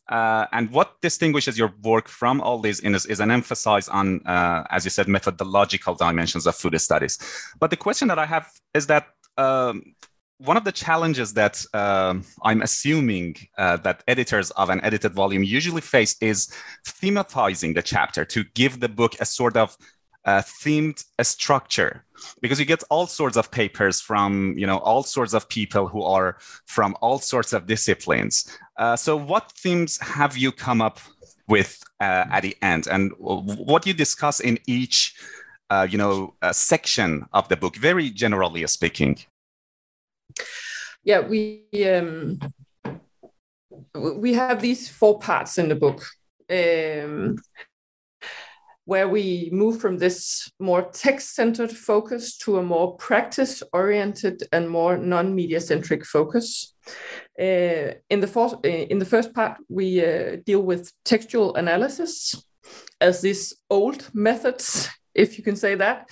Uh, 0.09 0.47
and 0.52 0.71
what 0.71 1.00
distinguishes 1.02 1.59
your 1.59 1.73
work 1.83 2.09
from 2.09 2.40
all 2.40 2.59
these 2.59 2.80
is, 2.80 3.07
is 3.07 3.21
an 3.21 3.30
emphasis 3.30 3.88
on, 3.88 4.26
uh, 4.26 4.64
as 4.71 4.85
you 4.85 4.90
said, 4.90 5.09
methodological 5.09 5.95
dimensions 5.95 6.47
of 6.47 6.54
food 6.54 6.80
studies. 6.80 7.18
But 7.61 7.71
the 7.71 7.76
question 7.76 8.09
that 8.09 8.18
I 8.18 8.26
have 8.26 8.50
is 8.75 8.87
that 8.87 9.09
um, 9.37 9.95
one 10.38 10.57
of 10.57 10.64
the 10.64 10.73
challenges 10.73 11.35
that 11.35 11.64
um, 11.75 12.25
I'm 12.45 12.62
assuming 12.62 13.37
uh, 13.59 13.76
that 13.78 14.04
editors 14.07 14.50
of 14.52 14.71
an 14.71 14.80
edited 14.83 15.12
volume 15.12 15.42
usually 15.42 15.80
face 15.80 16.16
is 16.21 16.49
thematizing 16.87 17.75
the 17.75 17.83
chapter 17.83 18.25
to 18.25 18.45
give 18.54 18.78
the 18.78 18.88
book 18.88 19.16
a 19.21 19.25
sort 19.25 19.57
of 19.57 19.76
uh, 20.28 20.42
themed 20.42 21.04
a 21.18 21.25
structure. 21.25 22.04
Because 22.42 22.58
you 22.61 22.66
get 22.66 22.82
all 22.90 23.06
sorts 23.06 23.37
of 23.37 23.50
papers 23.50 24.00
from 24.00 24.54
you 24.58 24.66
know 24.66 24.78
all 24.78 25.02
sorts 25.02 25.32
of 25.35 25.49
people 25.49 25.87
who 25.88 26.02
are 26.02 26.37
from 26.66 26.97
all 27.00 27.18
sorts 27.18 27.52
of 27.52 27.66
disciplines. 27.66 28.35
Uh, 28.76 28.97
so 28.97 29.16
what 29.16 29.52
themes 29.52 29.99
have 30.00 30.37
you 30.37 30.50
come 30.52 30.82
up 30.82 30.99
with 31.47 31.82
uh, 32.00 32.25
at 32.37 32.42
the 32.42 32.56
end? 32.61 32.88
And 32.88 33.12
what 33.18 33.87
you 33.87 33.94
discuss 33.94 34.40
in 34.40 34.58
each 34.66 35.14
uh, 35.70 35.87
you 35.88 35.97
know 35.97 36.35
uh, 36.42 36.52
section 36.52 37.25
of 37.32 37.49
the 37.49 37.56
book 37.56 37.76
very 37.76 38.11
generally 38.11 38.66
speaking. 38.66 39.16
Yeah 41.04 41.20
we 41.20 41.62
um, 41.97 42.40
we 43.94 44.35
have 44.35 44.61
these 44.61 44.88
four 44.88 45.18
parts 45.20 45.56
in 45.56 45.68
the 45.68 45.76
book. 45.76 46.04
Um, 46.50 47.37
where 48.88 49.07
we 49.07 49.50
move 49.52 49.78
from 49.83 49.99
this 49.99 50.50
more 50.59 50.83
text-centered 50.92 51.71
focus 51.71 52.38
to 52.38 52.57
a 52.57 52.62
more 52.62 52.97
practice-oriented 52.97 54.42
and 54.50 54.66
more 54.66 54.97
non-media-centric 54.97 56.07
focus. 56.07 56.75
Uh, 57.38 57.92
in, 58.09 58.21
the 58.21 58.26
for- 58.26 58.59
uh, 58.64 58.87
in 58.92 58.99
the 58.99 59.04
first 59.04 59.35
part, 59.35 59.59
we 59.68 60.02
uh, 60.02 60.37
deal 60.47 60.62
with 60.62 60.90
textual 61.04 61.54
analysis 61.57 62.35
as 62.99 63.21
these 63.21 63.54
old 63.68 64.09
methods, 64.14 64.88
if 65.14 65.37
you 65.37 65.45
can 65.45 65.57
say 65.57 65.75
that, 65.75 66.09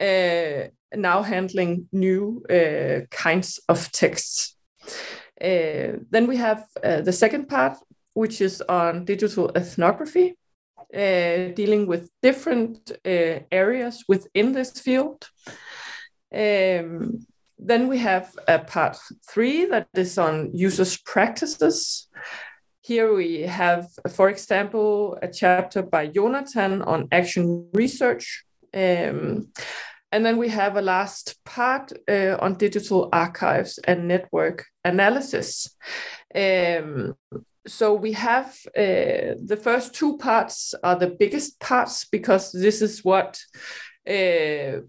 uh, 0.00 0.68
now 0.94 1.22
handling 1.22 1.88
new 1.90 2.44
uh, 2.48 3.00
kinds 3.10 3.58
of 3.68 3.90
texts. 3.90 4.56
Uh, 5.42 5.98
then 6.10 6.28
we 6.28 6.36
have 6.36 6.64
the 6.80 7.12
second 7.12 7.48
part, 7.48 7.76
which 8.14 8.40
is 8.40 8.62
on 8.68 9.04
digital 9.04 9.50
ethnography, 9.56 10.36
uh, 10.94 11.52
dealing 11.54 11.86
with 11.86 12.10
different 12.22 12.90
uh, 13.06 13.40
areas 13.50 14.04
within 14.08 14.52
this 14.52 14.72
field. 14.80 15.28
Um, 16.34 17.26
then 17.58 17.88
we 17.88 17.98
have 17.98 18.32
a 18.48 18.58
part 18.58 18.96
three 19.28 19.66
that 19.66 19.88
is 19.94 20.18
on 20.18 20.50
users' 20.54 20.96
practices. 20.96 22.08
Here 22.82 23.14
we 23.14 23.42
have, 23.42 23.86
for 24.10 24.30
example, 24.30 25.18
a 25.20 25.28
chapter 25.28 25.82
by 25.82 26.06
Jonathan 26.06 26.82
on 26.82 27.08
action 27.12 27.68
research. 27.74 28.44
Um, 28.72 29.52
and 30.12 30.26
then 30.26 30.38
we 30.38 30.48
have 30.48 30.76
a 30.76 30.82
last 30.82 31.38
part 31.44 31.92
uh, 32.08 32.36
on 32.40 32.54
digital 32.54 33.08
archives 33.12 33.78
and 33.78 34.08
network 34.08 34.64
analysis. 34.84 35.76
Um, 36.34 37.14
so 37.66 37.94
we 37.94 38.12
have 38.12 38.56
uh, 38.76 39.36
the 39.44 39.58
first 39.62 39.94
two 39.94 40.16
parts 40.16 40.74
are 40.82 40.96
the 40.96 41.08
biggest 41.18 41.60
parts 41.60 42.06
because 42.06 42.52
this 42.52 42.80
is 42.82 43.04
what 43.04 43.38
uh, 44.08 44.80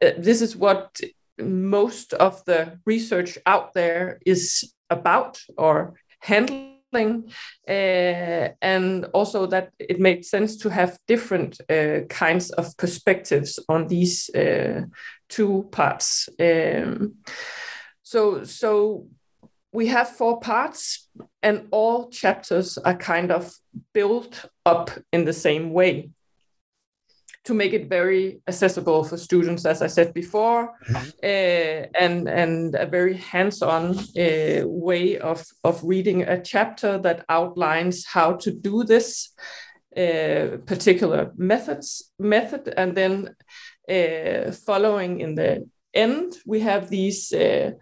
uh, 0.00 0.12
this 0.18 0.40
is 0.40 0.56
what 0.56 1.00
most 1.38 2.12
of 2.14 2.44
the 2.44 2.78
research 2.86 3.38
out 3.46 3.74
there 3.74 4.20
is 4.24 4.72
about 4.90 5.40
or 5.58 5.94
handling 6.20 7.30
uh, 7.68 8.48
and 8.62 9.06
also 9.12 9.46
that 9.46 9.70
it 9.78 9.98
made 9.98 10.24
sense 10.24 10.56
to 10.56 10.70
have 10.70 10.98
different 11.08 11.60
uh, 11.68 12.00
kinds 12.08 12.50
of 12.50 12.76
perspectives 12.76 13.58
on 13.68 13.88
these 13.88 14.30
uh, 14.34 14.82
two 15.28 15.68
parts. 15.72 16.28
Um, 16.38 17.14
so 18.02 18.44
so 18.44 19.08
we 19.74 19.88
have 19.88 20.08
four 20.08 20.38
parts, 20.40 21.08
and 21.42 21.66
all 21.72 22.08
chapters 22.08 22.78
are 22.78 22.96
kind 22.96 23.30
of 23.32 23.52
built 23.92 24.46
up 24.64 24.90
in 25.12 25.24
the 25.24 25.32
same 25.32 25.72
way 25.72 26.10
to 27.44 27.54
make 27.54 27.74
it 27.74 27.88
very 27.88 28.40
accessible 28.48 29.04
for 29.04 29.18
students, 29.18 29.66
as 29.66 29.82
I 29.82 29.88
said 29.88 30.14
before, 30.14 30.72
mm-hmm. 30.88 31.08
uh, 31.22 32.02
and 32.04 32.28
and 32.28 32.74
a 32.74 32.86
very 32.86 33.16
hands-on 33.16 33.98
uh, 33.98 34.62
way 34.64 35.18
of 35.18 35.44
of 35.62 35.82
reading 35.82 36.22
a 36.22 36.40
chapter 36.40 36.98
that 36.98 37.24
outlines 37.28 38.06
how 38.06 38.36
to 38.36 38.50
do 38.50 38.84
this 38.84 39.34
uh, 39.96 40.58
particular 40.66 41.32
methods 41.36 42.12
method, 42.18 42.72
and 42.76 42.94
then 42.94 43.34
uh, 43.90 44.52
following 44.52 45.20
in 45.20 45.34
the 45.34 45.68
end, 45.92 46.36
we 46.46 46.60
have 46.60 46.88
these 46.88 47.32
uh, 47.32 47.72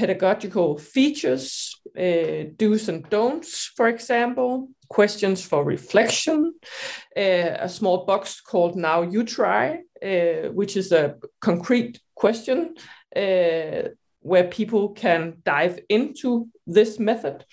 pedagogical 0.00 0.78
features, 0.78 1.74
uh, 1.98 2.44
do's 2.56 2.88
and 2.88 3.04
don'ts, 3.10 3.70
for 3.76 3.86
example, 3.86 4.70
questions 4.88 5.44
for 5.44 5.62
reflection, 5.62 6.54
uh, 7.16 7.66
a 7.66 7.68
small 7.68 8.06
box 8.06 8.40
called 8.40 8.76
Now 8.76 9.02
You 9.02 9.24
Try, 9.24 9.80
uh, 10.02 10.48
which 10.58 10.74
is 10.78 10.90
a 10.92 11.16
concrete 11.40 12.00
question 12.14 12.74
uh, 13.14 13.82
where 14.20 14.44
people 14.44 14.88
can 15.04 15.22
dive 15.44 15.78
into 15.90 16.48
this 16.66 16.98
method. 16.98 17.44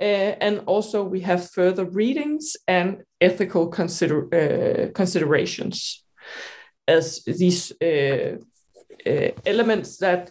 Uh, 0.00 0.32
and 0.46 0.60
also 0.66 1.04
we 1.04 1.20
have 1.20 1.50
further 1.50 1.84
readings 1.84 2.56
and 2.66 3.02
ethical 3.20 3.68
consider 3.68 4.18
uh, 4.32 4.90
considerations 4.94 6.02
as 6.88 7.22
these 7.24 7.72
elements 9.46 9.98
that 9.98 10.30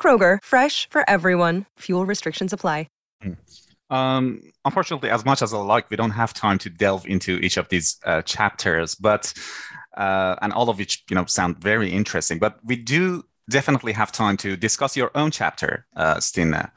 Kroger, 0.00 0.38
fresh 0.42 0.88
for 0.88 1.02
everyone. 1.10 1.66
Fuel 1.80 2.06
restrictions 2.06 2.52
apply. 2.52 2.86
Um, 3.90 4.42
unfortunately, 4.64 5.10
as 5.10 5.24
much 5.24 5.42
as 5.42 5.54
I 5.54 5.58
like, 5.58 5.90
we 5.90 5.96
don't 5.96 6.10
have 6.10 6.34
time 6.34 6.58
to 6.58 6.70
delve 6.70 7.06
into 7.06 7.38
each 7.38 7.56
of 7.56 7.68
these 7.68 7.98
uh, 8.04 8.22
chapters, 8.22 8.94
but 8.94 9.32
uh, 9.96 10.36
and 10.42 10.52
all 10.52 10.68
of 10.68 10.78
which 10.78 11.04
you 11.08 11.16
know 11.16 11.24
sound 11.26 11.58
very 11.58 11.90
interesting. 11.90 12.38
But 12.38 12.58
we 12.64 12.76
do 12.76 13.24
definitely 13.48 13.92
have 13.92 14.12
time 14.12 14.36
to 14.36 14.56
discuss 14.56 14.94
your 14.94 15.10
own 15.14 15.30
chapter, 15.30 15.86
uh, 15.96 16.20
Stine. 16.20 16.70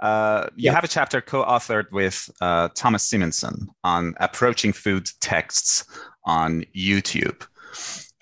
Uh, 0.00 0.46
you 0.56 0.70
have 0.70 0.84
a 0.84 0.88
chapter 0.88 1.22
co-authored 1.22 1.90
with 1.90 2.30
uh, 2.42 2.68
Thomas 2.74 3.10
Simonsen 3.10 3.68
on 3.82 4.14
approaching 4.20 4.74
food 4.74 5.08
texts 5.20 5.84
on 6.24 6.64
YouTube. 6.76 7.46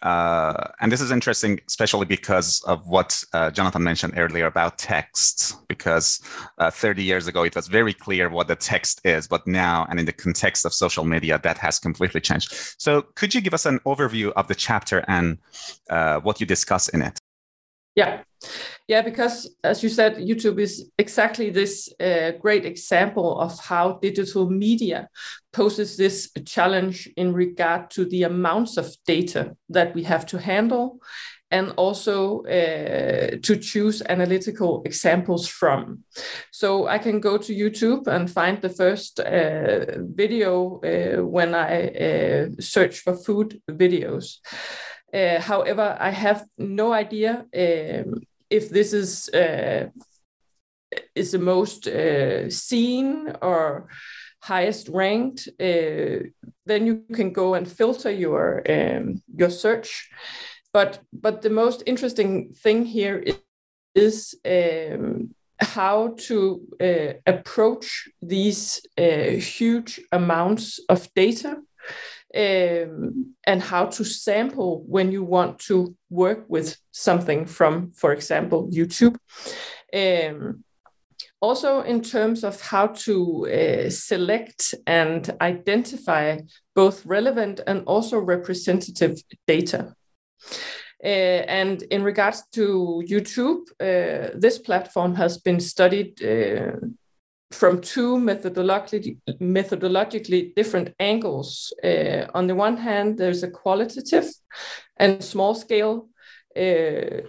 Uh, 0.03 0.69
and 0.81 0.93
this 0.93 1.01
is 1.01 1.11
interesting, 1.11 1.61
especially 1.67 2.05
because 2.05 2.63
of 2.65 2.87
what 2.87 3.23
uh, 3.33 3.51
Jonathan 3.51 3.83
mentioned 3.83 4.15
earlier 4.17 4.47
about 4.47 4.79
text. 4.79 5.57
Because 5.69 6.21
uh, 6.59 6.71
30 6.71 7.03
years 7.03 7.27
ago, 7.27 7.43
it 7.45 7.57
was 7.57 7.67
very 7.67 7.95
clear 7.95 8.29
what 8.29 8.49
the 8.49 8.57
text 8.57 9.01
is, 9.05 9.27
but 9.27 9.47
now, 9.47 9.87
and 9.89 9.99
in 9.99 10.07
the 10.07 10.13
context 10.13 10.65
of 10.65 10.75
social 10.75 11.05
media, 11.05 11.41
that 11.43 11.59
has 11.59 11.79
completely 11.79 12.21
changed. 12.21 12.55
So, 12.79 13.03
could 13.15 13.35
you 13.35 13.41
give 13.41 13.55
us 13.55 13.67
an 13.67 13.79
overview 13.81 14.33
of 14.33 14.49
the 14.49 14.55
chapter 14.55 15.05
and 15.09 15.39
uh, 15.91 16.21
what 16.21 16.41
you 16.41 16.47
discuss 16.47 16.89
in 16.89 17.03
it? 17.03 17.19
Yeah. 17.97 18.23
Yeah, 18.89 19.03
because 19.03 19.57
as 19.65 19.83
you 19.83 19.89
said, 19.89 20.17
YouTube 20.17 20.61
is 20.61 20.91
exactly 20.97 21.51
this 21.51 21.93
uh, 21.99 22.33
great 22.41 22.65
example 22.65 23.41
of 23.41 23.59
how 23.59 23.99
digital 24.01 24.49
media 24.49 25.09
poses 25.53 25.97
this 25.97 26.31
challenge 26.45 27.09
in 27.17 27.33
regard 27.33 27.91
to 27.91 28.05
the 28.05 28.23
amounts 28.23 28.77
of 28.77 28.95
data 29.07 29.57
that 29.71 29.95
we 29.95 30.05
have 30.05 30.25
to 30.27 30.39
handle 30.39 31.01
and 31.51 31.73
also 31.77 32.43
uh, 32.43 33.37
to 33.43 33.57
choose 33.57 34.03
analytical 34.09 34.83
examples 34.85 35.49
from. 35.49 36.05
So 36.53 36.87
I 36.87 36.99
can 36.99 37.21
go 37.21 37.39
to 37.39 37.55
YouTube 37.55 38.07
and 38.09 38.31
find 38.31 38.61
the 38.61 38.69
first 38.69 39.21
uh, 39.21 39.99
video 39.99 40.81
uh, 40.81 41.25
when 41.25 41.55
I 41.55 41.89
uh, 41.89 42.47
search 42.61 43.01
for 43.01 43.17
food 43.17 43.61
videos. 43.71 44.39
Uh, 45.17 45.41
however, 45.41 45.97
I 45.99 46.11
have 46.11 46.45
no 46.59 46.93
idea 46.93 47.47
um, 47.57 48.21
if 48.51 48.69
this 48.69 48.93
is 48.93 49.29
uh, 49.31 49.89
is 51.15 51.33
the 51.33 51.39
most 51.39 51.87
uh, 51.87 52.51
seen 52.51 53.33
or 53.41 53.89
highest 54.43 54.89
ranked. 54.89 55.49
Uh, 55.59 56.29
then 56.67 56.87
you 56.87 57.03
can 57.15 57.33
go 57.33 57.55
and 57.55 57.67
filter 57.67 58.11
your 58.11 58.63
um, 58.69 59.23
your 59.35 59.51
search. 59.51 60.11
But 60.73 61.01
but 61.13 61.41
the 61.41 61.51
most 61.51 61.83
interesting 61.87 62.53
thing 62.53 62.85
here 62.85 63.19
is, 63.19 63.39
is 63.95 64.35
um, 64.45 65.31
how 65.59 66.15
to 66.29 66.61
uh, 66.81 67.13
approach 67.27 68.09
these 68.21 68.87
uh, 68.99 69.41
huge 69.41 70.01
amounts 70.13 70.79
of 70.89 71.09
data 71.15 71.57
um, 72.37 73.35
and 73.45 73.63
how 73.63 73.87
to 73.87 74.05
sample 74.05 74.85
when 74.87 75.11
you 75.13 75.25
want 75.25 75.59
to 75.61 75.97
work 76.11 76.45
with 76.49 76.77
something 76.93 77.47
from, 77.47 77.91
for 77.93 78.13
example, 78.13 78.69
YouTube. 78.73 79.17
Um, 79.95 80.65
also, 81.41 81.83
in 81.83 82.03
terms 82.03 82.45
of 82.45 82.61
how 82.61 82.89
to 82.89 83.47
uh, 83.47 83.91
select 83.91 84.75
and 84.87 85.35
identify 85.41 86.39
both 86.75 87.05
relevant 87.07 87.61
and 87.67 87.85
also 87.87 88.19
representative 88.19 89.19
data. 89.47 89.95
Uh, 91.05 91.07
and 91.07 91.83
in 91.83 92.03
regards 92.03 92.43
to 92.53 93.03
YouTube, 93.07 93.69
uh, 93.81 94.31
this 94.35 94.59
platform 94.59 95.15
has 95.15 95.39
been 95.39 95.61
studied 95.61 96.23
uh, 96.25 96.73
from 97.51 97.81
two 97.81 98.17
methodologically, 98.17 99.19
methodologically 99.41 100.55
different 100.55 100.95
angles. 100.99 101.73
Uh, 101.83 102.27
on 102.35 102.47
the 102.47 102.55
one 102.55 102.77
hand, 102.77 103.19
there's 103.19 103.43
a 103.43 103.51
qualitative 103.51 104.29
and 104.97 105.23
small 105.23 105.55
scale 105.55 106.09
uh, 106.57 107.23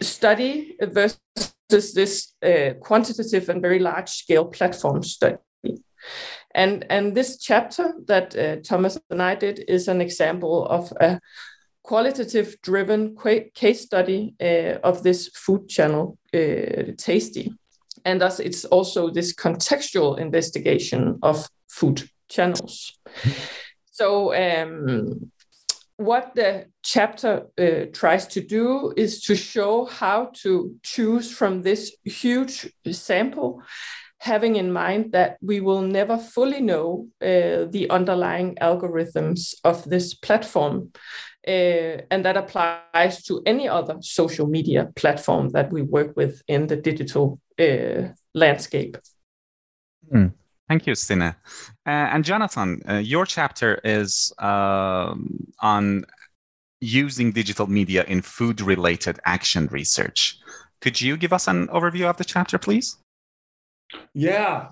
study 0.00 0.76
versus 0.80 1.94
this 1.94 2.34
uh, 2.42 2.74
quantitative 2.80 3.48
and 3.48 3.60
very 3.60 3.78
large 3.78 4.08
scale 4.08 4.46
platform 4.46 5.02
study. 5.02 5.36
And, 6.54 6.86
and 6.88 7.14
this 7.14 7.38
chapter 7.38 7.92
that 8.06 8.36
uh, 8.36 8.56
Thomas 8.62 8.98
and 9.10 9.22
I 9.22 9.34
did 9.34 9.64
is 9.68 9.88
an 9.88 10.00
example 10.00 10.66
of 10.66 10.92
a 11.00 11.20
qualitative 11.82 12.56
driven 12.62 13.16
case 13.54 13.82
study 13.82 14.34
uh, 14.40 14.78
of 14.82 15.02
this 15.02 15.28
food 15.28 15.68
channel, 15.68 16.18
uh, 16.32 16.92
Tasty 16.96 17.52
and 18.06 18.20
thus 18.20 18.40
it's 18.40 18.64
also 18.66 19.10
this 19.10 19.34
contextual 19.34 20.18
investigation 20.18 21.18
of 21.22 21.48
food 21.68 22.08
channels. 22.28 22.98
so 23.90 24.32
um, 24.34 25.30
what 25.96 26.34
the 26.34 26.66
chapter 26.82 27.46
uh, 27.58 27.86
tries 27.92 28.26
to 28.28 28.40
do 28.40 28.92
is 28.96 29.22
to 29.22 29.34
show 29.34 29.86
how 29.86 30.30
to 30.34 30.74
choose 30.82 31.32
from 31.32 31.62
this 31.62 31.96
huge 32.04 32.72
sample 32.90 33.62
having 34.18 34.56
in 34.56 34.72
mind 34.72 35.12
that 35.12 35.36
we 35.40 35.60
will 35.60 35.82
never 35.82 36.16
fully 36.16 36.60
know 36.60 37.06
uh, 37.20 37.66
the 37.70 37.86
underlying 37.90 38.56
algorithms 38.56 39.54
of 39.62 39.84
this 39.84 40.14
platform 40.14 40.90
uh, 41.46 42.02
and 42.10 42.24
that 42.24 42.36
applies 42.36 43.22
to 43.24 43.42
any 43.46 43.68
other 43.68 43.96
social 44.00 44.46
media 44.46 44.90
platform 44.96 45.50
that 45.50 45.72
we 45.72 45.82
work 45.82 46.16
with 46.16 46.42
in 46.48 46.66
the 46.66 46.76
digital 46.76 47.40
uh, 47.58 48.08
landscape. 48.34 48.96
Mm. 50.12 50.32
Thank 50.68 50.86
you, 50.86 50.94
Stine. 50.96 51.22
Uh, 51.22 51.32
and 51.86 52.24
Jonathan, 52.24 52.82
uh, 52.88 52.94
your 52.94 53.24
chapter 53.24 53.80
is 53.84 54.32
um, 54.38 55.46
on 55.60 56.04
using 56.80 57.30
digital 57.32 57.68
media 57.68 58.04
in 58.04 58.20
food 58.20 58.60
related 58.60 59.20
action 59.24 59.68
research. 59.68 60.38
Could 60.80 61.00
you 61.00 61.16
give 61.16 61.32
us 61.32 61.46
an 61.46 61.68
overview 61.68 62.10
of 62.10 62.16
the 62.16 62.24
chapter, 62.24 62.58
please? 62.58 62.96
Yeah, 64.12 64.70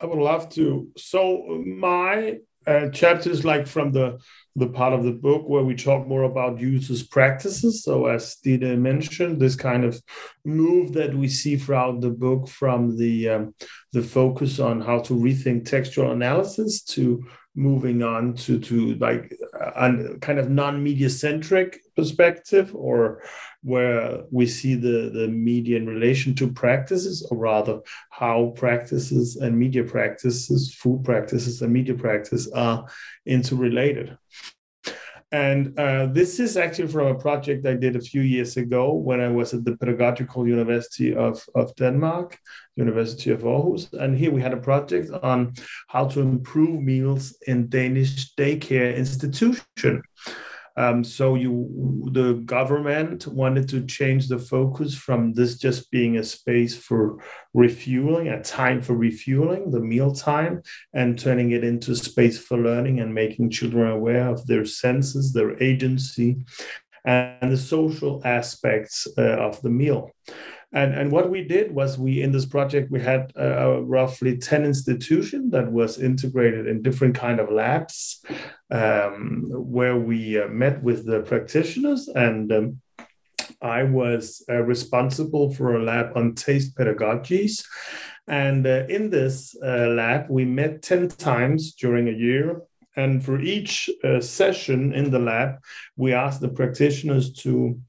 I 0.00 0.06
would 0.06 0.18
love 0.18 0.48
to. 0.50 0.88
So, 0.96 1.62
my 1.66 2.38
uh, 2.66 2.88
chapters, 2.90 3.44
like 3.44 3.66
from 3.66 3.92
the 3.92 4.18
the 4.56 4.68
part 4.68 4.92
of 4.92 5.02
the 5.02 5.12
book 5.12 5.48
where 5.48 5.64
we 5.64 5.74
talk 5.74 6.06
more 6.06 6.22
about 6.22 6.60
users' 6.60 7.02
practices. 7.02 7.82
So, 7.82 8.06
as 8.06 8.36
Dita 8.36 8.76
mentioned, 8.76 9.40
this 9.40 9.56
kind 9.56 9.84
of 9.84 10.00
move 10.44 10.92
that 10.92 11.12
we 11.14 11.28
see 11.28 11.56
throughout 11.56 12.00
the 12.00 12.10
book 12.10 12.48
from 12.48 12.96
the 12.96 13.28
um, 13.28 13.54
the 13.92 14.02
focus 14.02 14.58
on 14.60 14.80
how 14.80 15.00
to 15.00 15.14
rethink 15.14 15.64
textual 15.64 16.12
analysis 16.12 16.82
to 16.82 17.24
moving 17.54 18.02
on 18.02 18.34
to 18.34 18.58
to 18.58 18.94
like 18.96 19.32
uh, 19.60 19.70
a 19.76 20.18
kind 20.18 20.38
of 20.38 20.50
non-media 20.50 21.08
centric 21.08 21.80
perspective 21.94 22.74
or 22.74 23.22
where 23.62 24.24
we 24.30 24.46
see 24.46 24.74
the 24.74 25.10
the 25.14 25.28
media 25.28 25.76
in 25.76 25.86
relation 25.86 26.34
to 26.34 26.50
practices 26.50 27.26
or 27.30 27.38
rather 27.38 27.80
how 28.10 28.52
practices 28.56 29.36
and 29.36 29.56
media 29.56 29.84
practices 29.84 30.74
food 30.74 31.04
practices 31.04 31.62
and 31.62 31.72
media 31.72 31.94
practice 31.94 32.50
are 32.52 32.86
interrelated 33.24 34.18
and 35.32 35.78
uh, 35.78 36.06
this 36.06 36.38
is 36.38 36.56
actually 36.56 36.88
from 36.88 37.08
a 37.08 37.14
project 37.14 37.66
I 37.66 37.74
did 37.74 37.96
a 37.96 38.00
few 38.00 38.20
years 38.20 38.56
ago 38.56 38.92
when 38.92 39.20
I 39.20 39.28
was 39.28 39.52
at 39.52 39.64
the 39.64 39.76
Pedagogical 39.76 40.46
University 40.46 41.14
of, 41.14 41.44
of 41.54 41.74
Denmark, 41.76 42.38
University 42.76 43.30
of 43.30 43.42
Aarhus. 43.42 43.92
And 43.94 44.16
here 44.16 44.30
we 44.30 44.40
had 44.40 44.52
a 44.52 44.58
project 44.58 45.10
on 45.22 45.54
how 45.88 46.06
to 46.08 46.20
improve 46.20 46.80
meals 46.80 47.36
in 47.46 47.68
Danish 47.68 48.34
daycare 48.36 48.96
institution. 48.96 50.02
Um, 50.76 51.04
so 51.04 51.36
you, 51.36 52.08
the 52.12 52.34
government 52.34 53.26
wanted 53.26 53.68
to 53.68 53.86
change 53.86 54.28
the 54.28 54.38
focus 54.38 54.94
from 54.94 55.32
this 55.32 55.56
just 55.56 55.90
being 55.90 56.16
a 56.16 56.24
space 56.24 56.76
for 56.76 57.22
refueling, 57.52 58.28
a 58.28 58.42
time 58.42 58.82
for 58.82 58.94
refueling, 58.94 59.70
the 59.70 59.80
meal 59.80 60.12
time, 60.12 60.62
and 60.92 61.18
turning 61.18 61.52
it 61.52 61.62
into 61.62 61.92
a 61.92 61.96
space 61.96 62.38
for 62.38 62.58
learning 62.58 63.00
and 63.00 63.14
making 63.14 63.50
children 63.50 63.88
aware 63.88 64.28
of 64.28 64.46
their 64.46 64.64
senses, 64.64 65.32
their 65.32 65.62
agency, 65.62 66.38
and 67.04 67.52
the 67.52 67.56
social 67.56 68.20
aspects 68.24 69.06
uh, 69.18 69.22
of 69.22 69.60
the 69.62 69.70
meal. 69.70 70.10
And, 70.72 70.92
and 70.92 71.12
what 71.12 71.30
we 71.30 71.44
did 71.44 71.72
was 71.72 71.98
we 71.98 72.20
in 72.20 72.32
this 72.32 72.46
project 72.46 72.90
we 72.90 73.00
had 73.00 73.30
uh, 73.38 73.80
roughly 73.82 74.38
10 74.38 74.64
institutions 74.64 75.52
that 75.52 75.70
was 75.70 76.00
integrated 76.00 76.66
in 76.66 76.82
different 76.82 77.14
kind 77.14 77.38
of 77.38 77.52
labs 77.52 78.24
um, 78.70 79.44
where 79.50 79.96
we 79.96 80.40
uh, 80.40 80.48
met 80.48 80.82
with 80.82 81.06
the 81.06 81.20
practitioners 81.20 82.08
and 82.08 82.52
um, 82.52 82.80
I 83.60 83.82
was 83.82 84.44
uh, 84.48 84.62
responsible 84.62 85.52
for 85.52 85.76
a 85.76 85.82
lab 85.82 86.16
on 86.16 86.34
taste 86.34 86.76
pedagogies. 86.76 87.64
And 88.26 88.66
uh, 88.66 88.84
in 88.88 89.10
this 89.10 89.54
uh, 89.62 89.88
lab, 89.88 90.28
we 90.28 90.44
met 90.44 90.82
10 90.82 91.08
times 91.08 91.74
during 91.74 92.08
a 92.08 92.12
year 92.12 92.62
and 92.96 93.24
for 93.24 93.40
each 93.40 93.90
uh, 94.04 94.20
session 94.20 94.92
in 94.92 95.10
the 95.10 95.18
lab, 95.18 95.58
we 95.96 96.12
asked 96.12 96.40
the 96.40 96.48
practitioners 96.48 97.32
to 97.42 97.80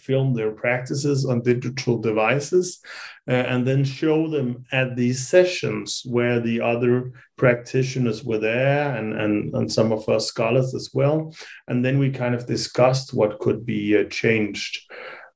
film 0.00 0.34
their 0.34 0.52
practices 0.52 1.24
on 1.24 1.42
digital 1.42 1.98
devices 1.98 2.80
uh, 3.28 3.32
and 3.32 3.66
then 3.66 3.84
show 3.84 4.28
them 4.28 4.64
at 4.72 4.96
these 4.96 5.28
sessions 5.28 6.02
where 6.06 6.40
the 6.40 6.60
other 6.60 7.12
practitioners 7.36 8.24
were 8.24 8.38
there 8.38 8.96
and, 8.96 9.14
and, 9.20 9.54
and 9.54 9.72
some 9.72 9.92
of 9.92 10.08
us 10.08 10.26
scholars 10.26 10.74
as 10.74 10.90
well. 10.92 11.34
And 11.68 11.84
then 11.84 11.98
we 11.98 12.10
kind 12.10 12.34
of 12.34 12.46
discussed 12.46 13.14
what 13.14 13.38
could 13.38 13.64
be 13.64 13.96
uh, 13.96 14.04
changed. 14.04 14.90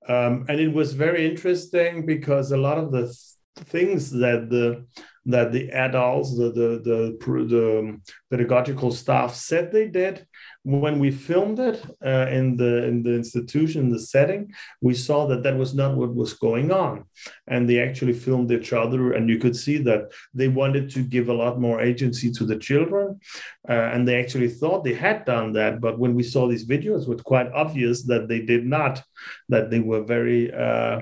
Um, 0.08 0.44
and 0.48 0.60
it 0.60 0.72
was 0.72 0.92
very 0.92 1.28
interesting 1.30 2.04
because 2.04 2.52
a 2.52 2.56
lot 2.56 2.78
of 2.78 2.92
the 2.92 3.02
th- 3.02 3.33
things 3.56 4.10
that 4.10 4.50
the 4.50 4.84
that 5.26 5.52
the 5.52 5.70
adults, 5.70 6.36
the, 6.36 6.50
the, 6.50 6.82
the, 6.84 7.16
the 7.46 8.00
pedagogical 8.30 8.92
staff 8.92 9.34
said 9.34 9.72
they 9.72 9.88
did. 9.88 10.26
When 10.64 10.98
we 10.98 11.10
filmed 11.10 11.58
it 11.58 11.84
uh, 12.04 12.26
in, 12.30 12.56
the, 12.56 12.84
in 12.84 13.02
the 13.02 13.14
institution, 13.14 13.90
the 13.90 13.98
setting, 13.98 14.52
we 14.80 14.94
saw 14.94 15.26
that 15.26 15.42
that 15.42 15.56
was 15.56 15.74
not 15.74 15.96
what 15.96 16.14
was 16.14 16.34
going 16.34 16.70
on. 16.72 17.04
And 17.46 17.68
they 17.68 17.80
actually 17.80 18.14
filmed 18.14 18.50
each 18.52 18.72
other, 18.72 19.12
and 19.12 19.28
you 19.28 19.38
could 19.38 19.56
see 19.56 19.78
that 19.78 20.12
they 20.32 20.48
wanted 20.48 20.90
to 20.90 21.02
give 21.02 21.28
a 21.28 21.34
lot 21.34 21.60
more 21.60 21.80
agency 21.80 22.30
to 22.32 22.44
the 22.44 22.56
children. 22.56 23.20
Uh, 23.68 23.72
and 23.72 24.06
they 24.06 24.18
actually 24.20 24.48
thought 24.48 24.84
they 24.84 24.94
had 24.94 25.24
done 25.24 25.52
that. 25.52 25.80
But 25.80 25.98
when 25.98 26.14
we 26.14 26.22
saw 26.22 26.48
these 26.48 26.66
videos, 26.66 27.02
it 27.02 27.08
was 27.08 27.22
quite 27.22 27.50
obvious 27.52 28.02
that 28.04 28.28
they 28.28 28.40
did 28.40 28.66
not, 28.66 29.02
that 29.48 29.70
they 29.70 29.80
were 29.80 30.02
very 30.02 30.52
uh, 30.52 31.00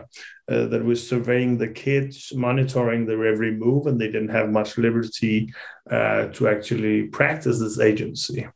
uh, 0.53 0.67
that 0.67 0.85
was 0.85 1.07
surveying 1.07 1.57
the 1.57 1.69
kids, 1.69 2.33
monitoring 2.35 3.07
their 3.07 3.25
every 3.25 3.53
move, 3.53 3.87
and 3.87 3.99
they 3.99 4.07
didn't 4.07 4.29
have 4.29 4.51
much 4.51 4.77
liberty 4.77 5.53
uh, 5.91 6.27
to 6.27 6.49
actually 6.49 7.05
practice 7.05 7.59
this 7.59 7.81
agency. 7.81 8.47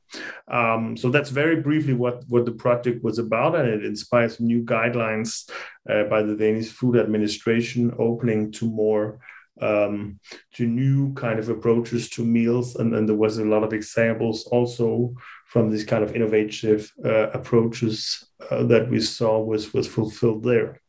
Um, 0.49 0.97
so 0.97 1.11
that's 1.11 1.31
very 1.31 1.61
briefly 1.63 1.95
what, 1.95 2.25
what 2.29 2.45
the 2.45 2.53
project 2.53 3.03
was 3.03 3.19
about, 3.19 3.55
and 3.55 3.69
it 3.69 3.85
inspires 3.85 4.41
new 4.41 4.63
guidelines 4.63 5.51
uh, 5.89 6.05
by 6.05 6.23
the 6.23 6.37
Danish 6.37 6.69
Food 6.69 6.97
Administration, 6.97 7.95
opening 7.99 8.53
to 8.53 8.67
more 8.67 9.19
um, 9.63 10.21
to 10.53 10.67
new 10.67 11.15
kind 11.15 11.39
of 11.39 11.49
approaches 11.49 12.11
to 12.11 12.25
meals, 12.25 12.77
and, 12.77 12.93
then 12.93 13.07
there 13.07 13.17
was 13.17 13.39
a 13.39 13.45
lot 13.45 13.65
of 13.65 13.73
examples 13.73 14.45
also 14.49 15.15
from 15.47 15.71
these 15.71 15.85
kind 15.85 16.05
of 16.05 16.15
innovative 16.15 16.93
uh, 17.03 17.31
approaches 17.31 18.29
uh, 18.51 18.65
that 18.65 18.91
we 18.91 19.01
saw 19.01 19.39
was 19.41 19.73
was 19.73 19.89
fulfilled 19.89 20.43
there 20.43 20.83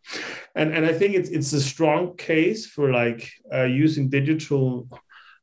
and 0.56 0.74
and 0.74 0.86
i 0.86 0.94
think 0.94 1.16
it's 1.16 1.30
it's 1.30 1.54
a 1.54 1.62
strong 1.62 2.16
case 2.16 2.66
for 2.66 2.92
like 2.92 3.32
uh, 3.54 3.64
using 3.64 4.10
digital 4.10 4.88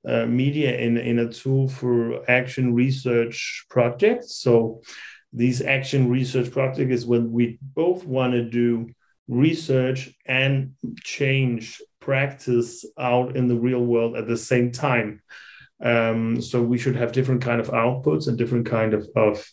uh, 0.07 0.27
media 0.27 0.77
in 0.77 0.99
in 0.99 1.19
a 1.19 1.33
tool 1.33 1.69
for 1.69 2.29
action 2.31 2.75
research 2.75 3.65
projects. 3.71 4.37
So 4.37 4.83
these 5.33 5.63
action 5.63 6.11
research 6.11 6.51
projects 6.51 6.93
is 6.93 7.07
when 7.07 7.33
we 7.33 7.59
both 7.75 8.05
want 8.05 8.35
to 8.35 8.45
do 8.45 8.91
research 9.29 10.11
and 10.27 10.75
change 11.03 11.81
practice 12.01 12.85
out 12.99 13.35
in 13.35 13.49
the 13.49 13.57
real 13.57 13.85
world 13.85 14.17
at 14.17 14.29
the 14.29 14.37
same 14.37 14.71
time. 14.71 15.23
Um, 15.83 16.41
so 16.41 16.63
we 16.63 16.79
should 16.79 16.97
have 16.97 17.13
different 17.13 17.43
kind 17.43 17.61
of 17.61 17.69
outputs 17.69 18.29
and 18.29 18.39
different 18.39 18.67
kind 18.67 18.95
of 18.95 19.09
of, 19.17 19.45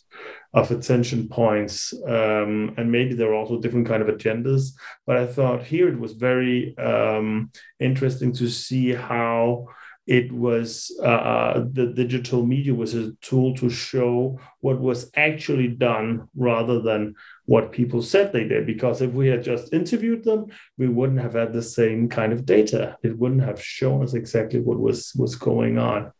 of 0.54 0.70
attention 0.70 1.28
points, 1.28 1.94
um, 2.06 2.74
and 2.76 2.92
maybe 2.92 3.14
there 3.14 3.30
are 3.30 3.34
also 3.34 3.60
different 3.60 3.88
kind 3.88 4.02
of 4.02 4.08
agendas. 4.08 4.72
But 5.06 5.16
I 5.16 5.26
thought 5.26 5.64
here 5.64 5.88
it 5.88 5.98
was 5.98 6.12
very 6.12 6.76
um, 6.78 7.50
interesting 7.80 8.32
to 8.34 8.48
see 8.48 8.92
how 8.92 9.68
it 10.06 10.32
was 10.32 10.90
uh, 11.00 11.06
uh, 11.06 11.64
the 11.72 11.86
digital 11.86 12.44
media 12.44 12.74
was 12.74 12.94
a 12.94 13.12
tool 13.20 13.54
to 13.54 13.70
show 13.70 14.38
what 14.60 14.80
was 14.80 15.10
actually 15.14 15.68
done 15.68 16.28
rather 16.34 16.80
than 16.80 17.14
what 17.46 17.70
people 17.70 18.02
said 18.02 18.32
they 18.32 18.44
did 18.44 18.66
because 18.66 19.00
if 19.00 19.12
we 19.12 19.28
had 19.28 19.44
just 19.44 19.72
interviewed 19.72 20.24
them 20.24 20.46
we 20.76 20.88
wouldn't 20.88 21.20
have 21.20 21.34
had 21.34 21.52
the 21.52 21.62
same 21.62 22.08
kind 22.08 22.32
of 22.32 22.44
data 22.44 22.96
it 23.04 23.16
wouldn't 23.16 23.42
have 23.42 23.62
shown 23.62 24.02
us 24.02 24.14
exactly 24.14 24.58
what 24.58 24.78
was 24.78 25.12
was 25.14 25.36
going 25.36 25.78
on 25.78 26.10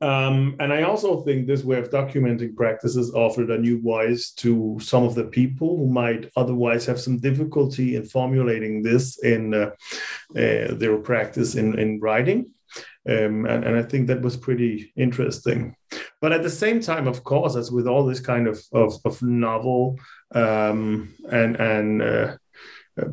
um, 0.00 0.56
and 0.60 0.72
I 0.72 0.82
also 0.82 1.20
think 1.22 1.46
this 1.46 1.62
way 1.62 1.78
of 1.78 1.90
documenting 1.90 2.56
practices 2.56 3.12
offered 3.12 3.50
a 3.50 3.58
new 3.58 3.82
voice 3.82 4.30
to 4.38 4.78
some 4.80 5.04
of 5.04 5.14
the 5.14 5.24
people 5.24 5.76
who 5.76 5.86
might 5.86 6.30
otherwise 6.36 6.86
have 6.86 6.98
some 6.98 7.18
difficulty 7.18 7.96
in 7.96 8.06
formulating 8.06 8.82
this 8.82 9.18
in 9.22 9.52
uh, 9.52 9.70
uh, 10.36 10.74
their 10.74 10.96
practice 10.98 11.54
in, 11.54 11.78
in 11.78 12.00
writing. 12.00 12.50
Um, 13.08 13.46
and, 13.46 13.64
and, 13.64 13.76
I 13.76 13.82
think 13.82 14.06
that 14.06 14.20
was 14.20 14.36
pretty 14.36 14.92
interesting. 14.94 15.74
But 16.20 16.32
at 16.32 16.42
the 16.42 16.50
same 16.50 16.80
time, 16.80 17.08
of 17.08 17.24
course, 17.24 17.56
as 17.56 17.72
with 17.72 17.86
all 17.88 18.04
this 18.04 18.20
kind 18.20 18.46
of, 18.46 18.62
of, 18.72 18.94
of 19.06 19.20
novel 19.22 19.98
um, 20.34 21.14
and, 21.30 21.56
and 21.56 22.02
uh, 22.02 22.36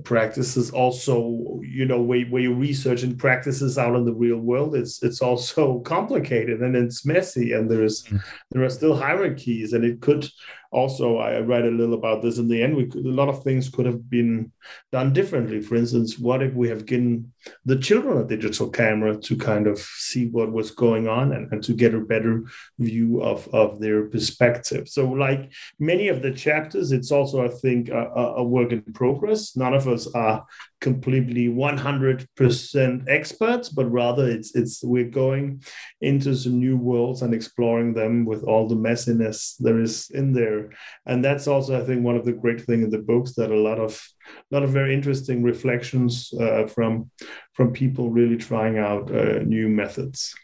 practices 0.04 0.71
also 0.71 1.60
you 1.63 1.86
know 1.86 2.02
where, 2.02 2.26
where 2.26 2.41
you 2.41 2.54
research 2.54 3.04
and 3.04 3.17
practices 3.17 3.78
out 3.78 3.95
in 3.95 4.06
the 4.06 4.13
real 4.13 4.38
world 4.38 4.76
it's 4.76 5.02
it's 5.04 5.21
also 5.21 5.80
complicated 5.86 6.62
and 6.62 6.76
it's 6.76 7.06
messy 7.06 7.54
and 7.54 7.69
there's 7.69 8.04
mm. 8.04 8.21
there 8.52 8.63
are 8.63 8.69
still 8.69 8.95
hierarchies 8.95 9.73
and 9.73 9.84
it 9.84 10.02
could 10.02 10.28
also 10.71 11.17
i 11.17 11.39
read 11.39 11.65
a 11.65 11.71
little 11.71 11.93
about 11.93 12.21
this 12.21 12.38
in 12.38 12.47
the 12.47 12.62
end. 12.62 12.75
We 12.75 12.88
could, 12.88 13.06
a 13.06 13.10
lot 13.10 13.30
of 13.30 13.43
things 13.43 13.69
could 13.69 13.86
have 13.86 14.10
been 14.10 14.51
done 14.91 15.13
differently. 15.13 15.62
For 15.62 15.75
instance 15.75 16.19
what 16.19 16.41
if 16.43 16.53
we 16.53 16.69
have 16.69 16.86
given 16.86 17.32
the 17.65 17.77
children 17.77 18.17
a 18.17 18.27
digital 18.27 18.69
camera 18.69 19.17
to 19.17 19.38
kind 19.38 19.67
of 19.67 19.80
see 19.80 20.27
what 20.27 20.51
was 20.51 20.71
going 20.71 21.08
on 21.08 21.34
and, 21.34 21.51
and 21.51 21.63
to 21.63 21.73
get 21.73 21.93
a 21.93 21.99
better 21.99 22.43
view 22.80 23.21
of 23.21 23.47
of 23.53 23.80
their 23.80 24.06
perspective? 24.06 24.88
So 24.88 25.10
like 25.10 25.51
many 25.80 26.08
of 26.08 26.21
the 26.21 26.32
chapters 26.32 26.91
it's 26.91 27.12
also 27.12 27.45
i 27.45 27.49
think 27.49 27.89
a, 27.89 28.03
a 28.38 28.43
work 28.43 28.71
in 28.71 28.82
progress. 28.93 29.56
None 29.56 29.73
of 29.73 29.88
us 29.88 30.08
are 30.13 30.45
completely 30.80 31.48
100% 31.48 33.10
experts 33.10 33.70
but 33.70 33.92
rather 33.92 34.30
it's 34.30 34.56
it's 34.56 34.84
we're 34.84 35.10
going 35.10 35.63
into 36.02 36.36
some 36.36 36.60
new 36.60 36.78
worlds 36.78 37.22
and 37.22 37.34
exploring 37.34 37.94
them 37.94 38.26
with 38.26 38.44
all 38.44 38.68
the 38.68 38.76
messiness 38.76 39.56
there 39.60 39.80
is 39.80 40.10
in 40.12 40.34
there. 40.34 40.72
And 41.06 41.24
that's 41.24 41.48
also 41.48 41.80
i 41.80 41.84
think 41.84 42.04
one 42.04 42.16
of 42.16 42.26
the 42.26 42.34
great 42.34 42.62
things 42.62 42.84
in 42.84 42.90
the 42.90 43.00
books 43.00 43.34
that 43.36 43.52
a 43.52 43.56
lot 43.56 43.80
of 43.80 44.02
a 44.30 44.56
lot 44.56 44.63
of 44.63 44.70
very 44.70 44.94
interesting 44.94 45.44
reflections 45.44 46.32
uh, 46.40 46.68
from 46.68 47.10
from 47.54 47.74
people 47.74 48.10
really 48.10 48.38
trying 48.38 48.78
out 48.78 49.10
uh, 49.12 49.40
new 49.44 49.68
methods. 49.68 50.36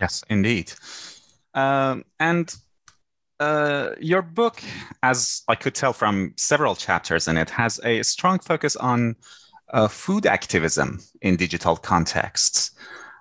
Yes 0.00 0.22
indeed. 0.30 0.72
Um, 1.54 2.04
and 2.18 2.54
uh, 3.40 3.90
your 4.00 4.22
book, 4.22 4.62
as 5.02 5.42
I 5.48 5.56
could 5.56 5.74
tell 5.74 5.92
from 5.92 6.32
several 6.36 6.76
chapters 6.76 7.26
in 7.26 7.36
it, 7.36 7.50
has 7.50 7.80
a 7.82 8.02
strong 8.02 8.38
focus 8.38 8.76
on 8.76 9.16
uh, 9.72 9.88
food 9.88 10.26
activism 10.26 11.00
in 11.20 11.36
digital 11.36 11.76
contexts. 11.76 12.72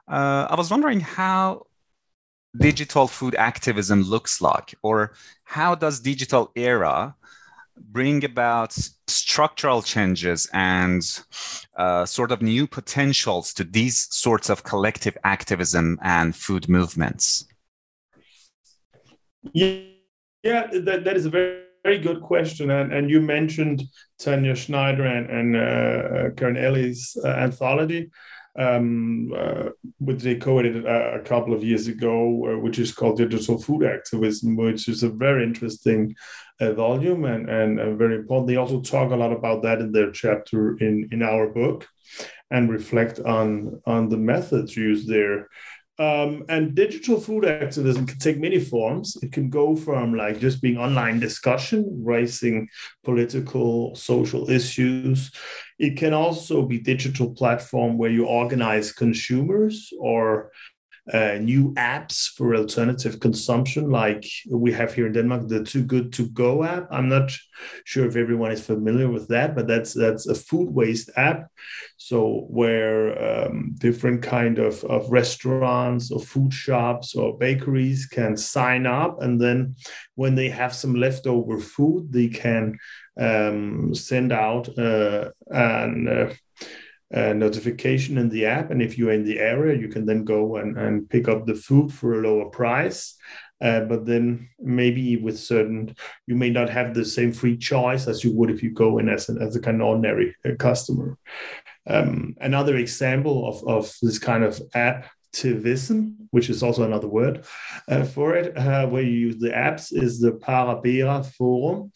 Uh, 0.07 0.47
I 0.49 0.55
was 0.55 0.69
wondering 0.69 0.99
how 0.99 1.67
digital 2.57 3.07
food 3.07 3.35
activism 3.35 4.03
looks 4.03 4.41
like, 4.41 4.75
or 4.83 5.13
how 5.43 5.75
does 5.75 5.99
digital 5.99 6.51
era 6.55 7.15
bring 7.77 8.23
about 8.25 8.77
structural 9.07 9.81
changes 9.81 10.49
and 10.53 11.01
uh, 11.77 12.05
sort 12.05 12.31
of 12.31 12.41
new 12.41 12.67
potentials 12.67 13.53
to 13.53 13.63
these 13.63 14.07
sorts 14.11 14.49
of 14.49 14.63
collective 14.63 15.17
activism 15.23 15.97
and 16.03 16.35
food 16.35 16.67
movements? 16.67 17.45
Yeah, 19.53 19.79
yeah 20.43 20.67
that, 20.71 21.03
that 21.05 21.15
is 21.15 21.25
a 21.25 21.29
very 21.29 21.63
very 21.83 21.99
good 21.99 22.21
question. 22.21 22.71
And, 22.71 22.93
and 22.93 23.09
you 23.09 23.21
mentioned 23.21 23.83
Tanja 24.21 24.55
Schneider 24.55 25.05
and, 25.05 25.29
and 25.29 25.55
uh, 25.55 26.35
Karin 26.35 26.57
Eli's 26.57 27.17
uh, 27.23 27.29
anthology. 27.29 28.11
um, 28.57 29.31
uh, 29.35 29.69
which 29.99 30.21
they 30.23 30.35
co-edited 30.35 30.85
a, 30.85 31.15
a, 31.15 31.19
couple 31.21 31.53
of 31.53 31.63
years 31.63 31.87
ago, 31.87 32.51
uh, 32.51 32.59
which 32.59 32.79
is 32.79 32.93
called 32.93 33.17
Digital 33.17 33.57
Food 33.57 33.83
Activism, 33.83 34.57
which 34.57 34.89
is 34.89 35.03
a 35.03 35.09
very 35.09 35.43
interesting 35.43 36.13
uh, 36.59 36.73
volume 36.73 37.25
and, 37.25 37.49
and 37.49 37.97
very 37.97 38.15
important. 38.15 38.47
They 38.47 38.57
also 38.57 38.81
talk 38.81 39.11
a 39.11 39.15
lot 39.15 39.31
about 39.31 39.63
that 39.63 39.79
in 39.79 39.91
their 39.91 40.11
chapter 40.11 40.77
in, 40.77 41.07
in 41.11 41.23
our 41.23 41.47
book 41.47 41.87
and 42.49 42.69
reflect 42.69 43.19
on, 43.19 43.81
on 43.85 44.09
the 44.09 44.17
methods 44.17 44.75
used 44.75 45.07
there. 45.07 45.47
Um, 46.01 46.45
and 46.49 46.73
digital 46.73 47.19
food 47.19 47.45
activism 47.45 48.07
can 48.07 48.17
take 48.17 48.39
many 48.39 48.59
forms. 48.59 49.17
It 49.21 49.31
can 49.31 49.51
go 49.51 49.75
from 49.75 50.15
like 50.15 50.39
just 50.39 50.59
being 50.59 50.79
online 50.79 51.19
discussion, 51.19 51.85
raising 52.03 52.69
political, 53.03 53.93
social 53.93 54.49
issues. 54.49 55.31
It 55.77 55.97
can 55.97 56.13
also 56.13 56.63
be 56.63 56.79
digital 56.79 57.29
platform 57.35 57.99
where 57.99 58.09
you 58.09 58.25
organize 58.25 58.91
consumers 58.91 59.93
or 59.99 60.51
uh, 61.11 61.37
new 61.41 61.73
apps 61.73 62.29
for 62.29 62.55
alternative 62.55 63.19
consumption, 63.19 63.89
like 63.89 64.23
we 64.49 64.71
have 64.71 64.93
here 64.93 65.07
in 65.07 65.13
Denmark, 65.13 65.47
the 65.47 65.63
Too 65.63 65.83
Good 65.83 66.13
to 66.13 66.27
Go 66.29 66.63
app. 66.63 66.87
I'm 66.91 67.09
not 67.09 67.31
sure 67.85 68.05
if 68.05 68.15
everyone 68.15 68.51
is 68.51 68.65
familiar 68.65 69.09
with 69.09 69.27
that, 69.29 69.55
but 69.55 69.67
that's 69.67 69.93
that's 69.93 70.27
a 70.27 70.35
food 70.35 70.69
waste 70.69 71.09
app. 71.17 71.47
So 71.97 72.45
where 72.49 73.47
um, 73.47 73.75
different 73.79 74.21
kind 74.21 74.59
of, 74.59 74.83
of 74.83 75.09
restaurants 75.09 76.11
or 76.11 76.19
food 76.19 76.53
shops 76.53 77.15
or 77.15 77.37
bakeries 77.37 78.05
can 78.05 78.37
sign 78.37 78.85
up, 78.85 79.21
and 79.21 79.41
then 79.41 79.75
when 80.15 80.35
they 80.35 80.49
have 80.49 80.73
some 80.73 80.93
leftover 80.93 81.59
food, 81.59 82.13
they 82.13 82.27
can 82.27 82.77
um, 83.19 83.95
send 83.95 84.31
out 84.31 84.69
uh, 84.77 85.29
an 85.47 86.07
uh, 86.07 86.33
uh, 87.13 87.33
notification 87.33 88.17
in 88.17 88.29
the 88.29 88.45
app. 88.45 88.71
And 88.71 88.81
if 88.81 88.97
you're 88.97 89.11
in 89.11 89.25
the 89.25 89.39
area, 89.39 89.77
you 89.77 89.89
can 89.89 90.05
then 90.05 90.23
go 90.23 90.57
and, 90.57 90.77
and 90.77 91.09
pick 91.09 91.27
up 91.27 91.45
the 91.45 91.55
food 91.55 91.93
for 91.93 92.13
a 92.13 92.21
lower 92.21 92.49
price. 92.49 93.15
Uh, 93.61 93.81
but 93.81 94.05
then 94.05 94.49
maybe 94.59 95.17
with 95.17 95.37
certain, 95.37 95.95
you 96.25 96.35
may 96.35 96.49
not 96.49 96.69
have 96.69 96.93
the 96.93 97.05
same 97.05 97.31
free 97.31 97.55
choice 97.55 98.07
as 98.07 98.23
you 98.23 98.35
would 98.35 98.49
if 98.49 98.63
you 98.63 98.71
go 98.71 98.97
in 98.97 99.07
as, 99.07 99.29
an, 99.29 99.39
as 99.39 99.55
a 99.55 99.61
kind 99.61 99.81
of 99.81 99.87
ordinary 99.87 100.35
uh, 100.45 100.55
customer. 100.57 101.17
Um, 101.87 102.35
another 102.41 102.77
example 102.77 103.47
of, 103.47 103.67
of 103.67 103.93
this 104.01 104.17
kind 104.17 104.43
of 104.43 104.59
activism, 104.73 106.27
which 106.31 106.49
is 106.49 106.63
also 106.63 106.83
another 106.83 107.07
word 107.07 107.45
uh, 107.87 108.03
for 108.03 108.35
it, 108.35 108.57
uh, 108.57 108.87
where 108.87 109.03
you 109.03 109.11
use 109.11 109.37
the 109.37 109.49
apps, 109.49 109.91
is 109.91 110.19
the 110.19 110.31
Parabere 110.31 111.23
Forum, 111.23 111.91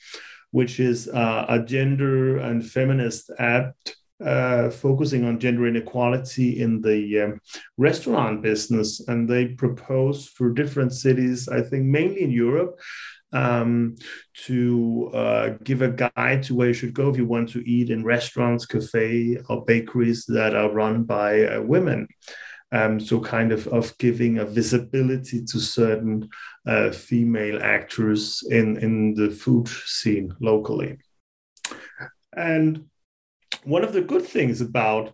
which 0.51 0.80
is 0.80 1.08
a 1.08 1.63
gender 1.65 2.38
and 2.38 2.65
feminist 2.65 3.32
app 3.39 3.75
uh, 4.23 4.69
focusing 4.69 5.25
on 5.25 5.39
gender 5.39 5.67
inequality 5.67 6.62
in 6.62 6.82
the 6.82 7.21
um, 7.21 7.41
restaurant 7.78 8.41
business. 8.41 9.06
And 9.08 9.28
they 9.28 9.47
propose 9.47 10.28
for 10.28 10.51
different 10.51 10.93
cities, 10.93 11.49
I 11.49 11.62
think 11.62 11.86
mainly 11.86 12.23
in 12.23 12.32
Europe, 12.32 12.80
um, 13.34 13.95
to 14.45 15.12
uh, 15.13 15.49
give 15.63 15.82
a 15.82 15.89
guide 15.89 16.43
to 16.43 16.56
where 16.56 16.69
you 16.69 16.73
should 16.73 16.93
go 16.93 17.10
if 17.10 17.17
you 17.17 17.25
want 17.25 17.49
to 17.49 17.69
eat 17.69 17.89
in 17.89 18.04
restaurants, 18.04 18.65
cafe, 18.65 19.38
or 19.49 19.65
bakeries 19.65 20.25
that 20.28 20.56
are 20.56 20.71
run 20.71 21.04
by 21.04 21.45
uh, 21.45 21.62
women. 21.62 22.08
Um, 22.71 22.99
so 22.99 23.19
kind 23.19 23.51
of 23.51 23.67
of 23.67 23.97
giving 23.99 24.39
a 24.39 24.45
visibility 24.45 25.45
to 25.45 25.60
certain 25.60 26.28
uh, 26.65 26.91
female 26.91 27.62
actors 27.62 28.43
in 28.49 28.78
in 28.78 29.13
the 29.13 29.30
food 29.30 29.67
scene 29.67 30.34
locally. 30.41 30.97
And 32.36 32.86
one 33.65 33.84
of 33.84 33.93
the 33.93 34.01
good 34.01 34.25
things 34.25 34.62
about 34.62 35.13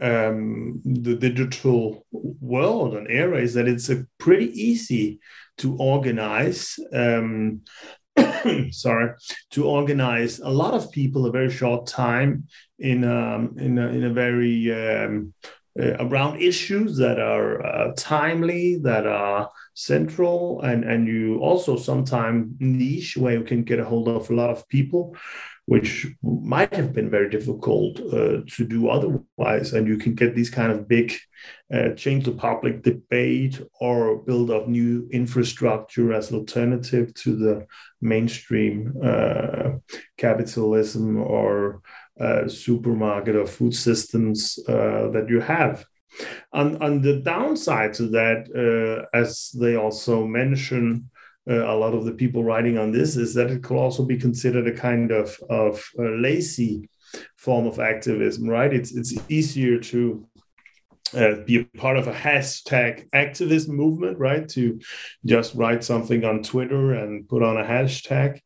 um, 0.00 0.80
the 0.84 1.14
digital 1.14 2.06
world 2.10 2.94
and 2.94 3.08
era 3.08 3.40
is 3.40 3.54
that 3.54 3.68
it's 3.68 3.88
a 3.88 4.04
pretty 4.18 4.46
easy 4.60 5.20
to 5.58 5.76
organize. 5.76 6.78
Um, 6.92 7.62
sorry, 8.70 9.14
to 9.50 9.64
organize 9.64 10.38
a 10.38 10.50
lot 10.50 10.74
of 10.74 10.92
people 10.92 11.24
a 11.24 11.30
very 11.30 11.50
short 11.50 11.86
time 11.86 12.46
in 12.78 13.04
um, 13.04 13.54
in 13.58 13.78
a, 13.78 13.86
in 13.88 14.04
a 14.04 14.12
very 14.12 14.70
um, 14.72 15.32
uh, 15.80 15.96
around 16.00 16.42
issues 16.42 16.98
that 16.98 17.18
are 17.18 17.64
uh, 17.64 17.92
timely, 17.96 18.78
that 18.82 19.06
are 19.06 19.50
central, 19.74 20.60
and 20.60 20.84
and 20.84 21.08
you 21.08 21.38
also 21.38 21.76
sometimes 21.76 22.54
niche 22.58 23.16
where 23.16 23.38
you 23.38 23.44
can 23.44 23.62
get 23.62 23.80
a 23.80 23.84
hold 23.84 24.08
of 24.08 24.28
a 24.28 24.34
lot 24.34 24.50
of 24.50 24.68
people 24.68 25.16
which 25.66 26.06
might 26.22 26.74
have 26.74 26.92
been 26.92 27.08
very 27.08 27.30
difficult 27.30 28.00
uh, 28.00 28.40
to 28.48 28.64
do 28.66 28.88
otherwise. 28.88 29.72
And 29.72 29.86
you 29.86 29.96
can 29.96 30.14
get 30.14 30.34
these 30.34 30.50
kind 30.50 30.72
of 30.72 30.88
big 30.88 31.14
uh, 31.72 31.90
change 31.90 32.24
the 32.24 32.32
public 32.32 32.82
debate 32.82 33.60
or 33.80 34.18
build 34.18 34.50
up 34.50 34.68
new 34.68 35.08
infrastructure 35.12 36.12
as 36.12 36.32
alternative 36.32 37.14
to 37.14 37.36
the 37.36 37.66
mainstream 38.00 38.92
uh, 39.02 39.70
capitalism 40.18 41.16
or 41.18 41.82
uh, 42.20 42.48
supermarket 42.48 43.36
or 43.36 43.46
food 43.46 43.74
systems 43.74 44.58
uh, 44.68 45.08
that 45.10 45.26
you 45.28 45.40
have. 45.40 45.84
On, 46.52 46.82
on 46.82 47.00
the 47.00 47.20
downside 47.20 47.94
to 47.94 48.08
that, 48.08 48.46
uh, 48.54 49.16
as 49.16 49.50
they 49.58 49.76
also 49.76 50.26
mention, 50.26 51.10
a 51.46 51.74
lot 51.74 51.94
of 51.94 52.04
the 52.04 52.12
people 52.12 52.44
writing 52.44 52.78
on 52.78 52.92
this 52.92 53.16
is 53.16 53.34
that 53.34 53.50
it 53.50 53.62
could 53.62 53.76
also 53.76 54.04
be 54.04 54.16
considered 54.16 54.68
a 54.68 54.72
kind 54.72 55.10
of 55.10 55.36
of 55.50 55.84
lazy 55.98 56.88
form 57.36 57.66
of 57.66 57.80
activism, 57.80 58.48
right? 58.48 58.72
It's 58.72 58.94
it's 58.94 59.14
easier 59.28 59.78
to 59.78 60.26
uh, 61.14 61.34
be 61.44 61.60
a 61.60 61.64
part 61.76 61.96
of 61.96 62.08
a 62.08 62.12
hashtag 62.12 63.08
activist 63.10 63.68
movement, 63.68 64.18
right? 64.18 64.48
To 64.50 64.80
just 65.24 65.54
write 65.54 65.84
something 65.84 66.24
on 66.24 66.42
Twitter 66.42 66.94
and 66.94 67.28
put 67.28 67.42
on 67.42 67.56
a 67.56 67.64
hashtag. 67.64 68.40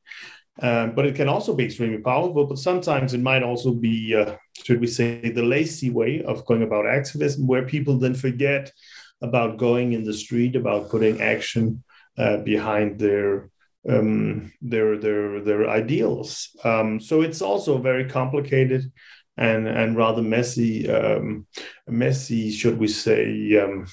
Um, 0.61 0.95
but 0.95 1.05
it 1.05 1.15
can 1.15 1.29
also 1.29 1.55
be 1.55 1.67
extremely 1.67 1.99
powerful. 1.99 2.47
But 2.47 2.59
sometimes 2.59 3.13
it 3.13 3.21
might 3.21 3.43
also 3.43 3.73
be, 3.73 4.15
uh, 4.15 4.37
should 4.65 4.81
we 4.81 4.87
say, 4.87 5.31
the 5.31 5.43
lazy 5.43 5.91
way 5.91 6.23
of 6.23 6.47
going 6.47 6.63
about 6.63 6.87
activism, 6.87 7.47
where 7.47 7.67
people 7.67 7.99
then 7.99 8.15
forget 8.15 8.73
about 9.21 9.59
going 9.59 9.93
in 9.93 10.05
the 10.05 10.15
street, 10.15 10.57
about 10.57 10.91
putting 10.91 11.21
action 11.21 11.85
uh, 12.19 12.39
behind 12.39 12.99
their 12.99 13.51
um, 13.89 14.53
their 14.61 14.99
their 14.99 15.41
their 15.41 15.71
ideals. 15.71 16.57
Um, 16.65 17.01
so 17.01 17.23
it's 17.23 17.43
also 17.43 17.79
very 17.79 18.09
complicated 18.09 18.91
and 19.39 19.69
and 19.69 19.97
rather 19.97 20.23
messy 20.23 20.89
um, 20.91 21.47
messy 21.87 22.51
should 22.51 22.79
we 22.79 22.89
say 22.89 23.57
um, 23.59 23.87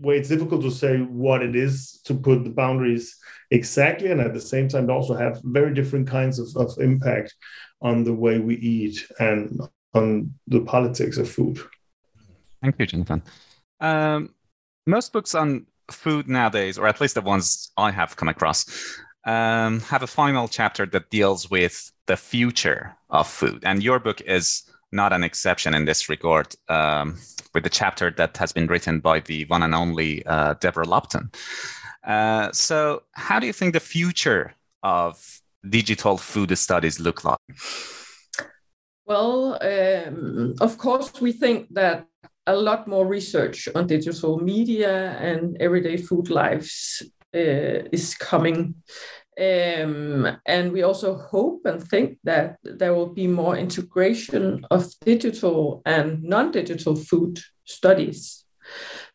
way 0.00 0.18
it's 0.18 0.28
difficult 0.28 0.62
to 0.62 0.70
say 0.70 0.98
what 0.98 1.42
it 1.42 1.56
is 1.56 2.00
to 2.04 2.14
put 2.14 2.44
the 2.44 2.50
boundaries 2.50 3.16
exactly 3.50 4.10
and 4.10 4.20
at 4.20 4.34
the 4.34 4.40
same 4.40 4.68
time 4.68 4.90
also 4.90 5.14
have 5.14 5.40
very 5.44 5.72
different 5.74 6.06
kinds 6.06 6.38
of, 6.38 6.48
of 6.56 6.78
impact 6.78 7.34
on 7.80 8.04
the 8.04 8.12
way 8.12 8.38
we 8.38 8.56
eat 8.56 9.06
and 9.18 9.60
on 9.94 10.32
the 10.48 10.60
politics 10.60 11.16
of 11.16 11.28
food 11.28 11.58
thank 12.62 12.78
you 12.78 12.86
jonathan 12.86 13.22
um, 13.80 14.34
most 14.86 15.12
books 15.12 15.34
on 15.34 15.66
food 15.92 16.28
nowadays, 16.28 16.78
or 16.78 16.86
at 16.86 17.00
least 17.00 17.14
the 17.14 17.20
ones 17.20 17.70
I 17.76 17.90
have 17.90 18.16
come 18.16 18.28
across, 18.28 18.66
um, 19.26 19.80
have 19.80 20.02
a 20.02 20.06
final 20.06 20.48
chapter 20.48 20.86
that 20.86 21.10
deals 21.10 21.50
with 21.50 21.92
the 22.06 22.16
future 22.16 22.96
of 23.10 23.28
food. 23.28 23.62
And 23.64 23.82
your 23.82 23.98
book 23.98 24.20
is 24.22 24.62
not 24.92 25.12
an 25.12 25.22
exception 25.22 25.74
in 25.74 25.84
this 25.84 26.08
regard, 26.08 26.54
um, 26.68 27.18
with 27.54 27.64
the 27.64 27.70
chapter 27.70 28.10
that 28.10 28.36
has 28.36 28.52
been 28.52 28.66
written 28.66 29.00
by 29.00 29.20
the 29.20 29.44
one 29.46 29.62
and 29.62 29.74
only 29.74 30.24
uh, 30.26 30.54
Deborah 30.54 30.86
Lupton. 30.86 31.30
Uh, 32.04 32.50
so, 32.52 33.02
how 33.12 33.38
do 33.38 33.46
you 33.46 33.52
think 33.52 33.72
the 33.74 33.80
future 33.80 34.54
of 34.82 35.40
digital 35.68 36.16
food 36.16 36.56
studies 36.56 36.98
look 36.98 37.24
like? 37.24 37.38
Well, 39.04 39.58
um, 39.60 40.54
of 40.60 40.78
course, 40.78 41.20
we 41.20 41.32
think 41.32 41.74
that 41.74 42.06
a 42.50 42.56
lot 42.56 42.88
more 42.88 43.06
research 43.06 43.68
on 43.74 43.86
digital 43.86 44.38
media 44.38 45.16
and 45.20 45.56
everyday 45.60 45.96
food 45.96 46.30
lives 46.30 47.02
uh, 47.34 47.86
is 47.92 48.14
coming. 48.14 48.74
Um, 49.40 50.26
and 50.44 50.72
we 50.72 50.82
also 50.82 51.16
hope 51.16 51.62
and 51.64 51.82
think 51.82 52.18
that 52.24 52.56
there 52.62 52.92
will 52.92 53.14
be 53.14 53.26
more 53.26 53.56
integration 53.56 54.66
of 54.70 54.86
digital 55.04 55.80
and 55.86 56.22
non 56.22 56.50
digital 56.50 56.96
food 56.96 57.38
studies. 57.64 58.44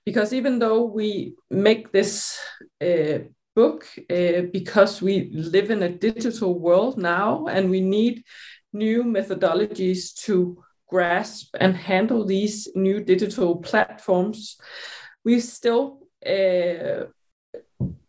Because 0.05 0.33
even 0.33 0.59
though 0.59 0.85
we 0.85 1.35
make 1.49 1.91
this 1.91 2.39
uh, 2.81 3.19
book 3.55 3.85
uh, 4.09 4.41
because 4.51 5.01
we 5.01 5.29
live 5.33 5.71
in 5.71 5.83
a 5.83 5.89
digital 5.89 6.59
world 6.59 6.97
now 6.97 7.45
and 7.47 7.69
we 7.69 7.81
need 7.81 8.23
new 8.73 9.03
methodologies 9.03 10.13
to 10.25 10.63
grasp 10.87 11.55
and 11.59 11.75
handle 11.75 12.25
these 12.25 12.67
new 12.75 13.03
digital 13.03 13.57
platforms, 13.57 14.57
we 15.23 15.39
still 15.39 15.99
uh, 16.25 17.05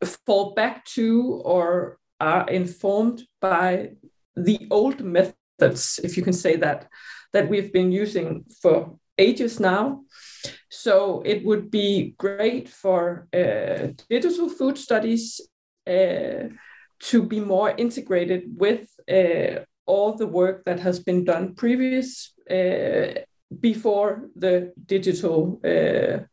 fall 0.05 0.55
back 0.55 0.85
to 0.85 1.41
or 1.45 1.99
are 2.21 2.49
informed 2.49 3.23
by 3.41 3.91
the 4.37 4.67
old 4.71 5.01
methods, 5.01 6.01
if 6.03 6.17
you 6.17 6.23
can 6.23 6.33
say 6.33 6.57
that, 6.57 6.89
that 7.33 7.49
we've 7.49 7.73
been 7.73 7.93
using 7.93 8.45
for 8.62 8.99
ages 9.19 9.61
now. 9.61 10.03
So 10.71 11.23
it 11.25 11.45
would 11.45 11.71
be 11.71 12.15
great 12.19 12.69
for 12.69 13.29
uh, 13.33 13.93
digital 14.09 14.49
food 14.49 14.77
studies 14.79 15.41
uh, 15.87 16.49
to 16.99 17.23
be 17.23 17.41
more 17.41 17.71
integrated 17.71 18.45
with 18.57 18.89
uh, 19.11 19.65
all 19.87 20.15
the 20.15 20.27
work 20.27 20.65
that 20.65 20.81
has 20.81 21.01
been 21.01 21.25
done 21.25 21.55
previous 21.55 22.33
before 23.61 24.29
the 24.37 24.73
digital 24.87 25.61
uh, 25.65 26.25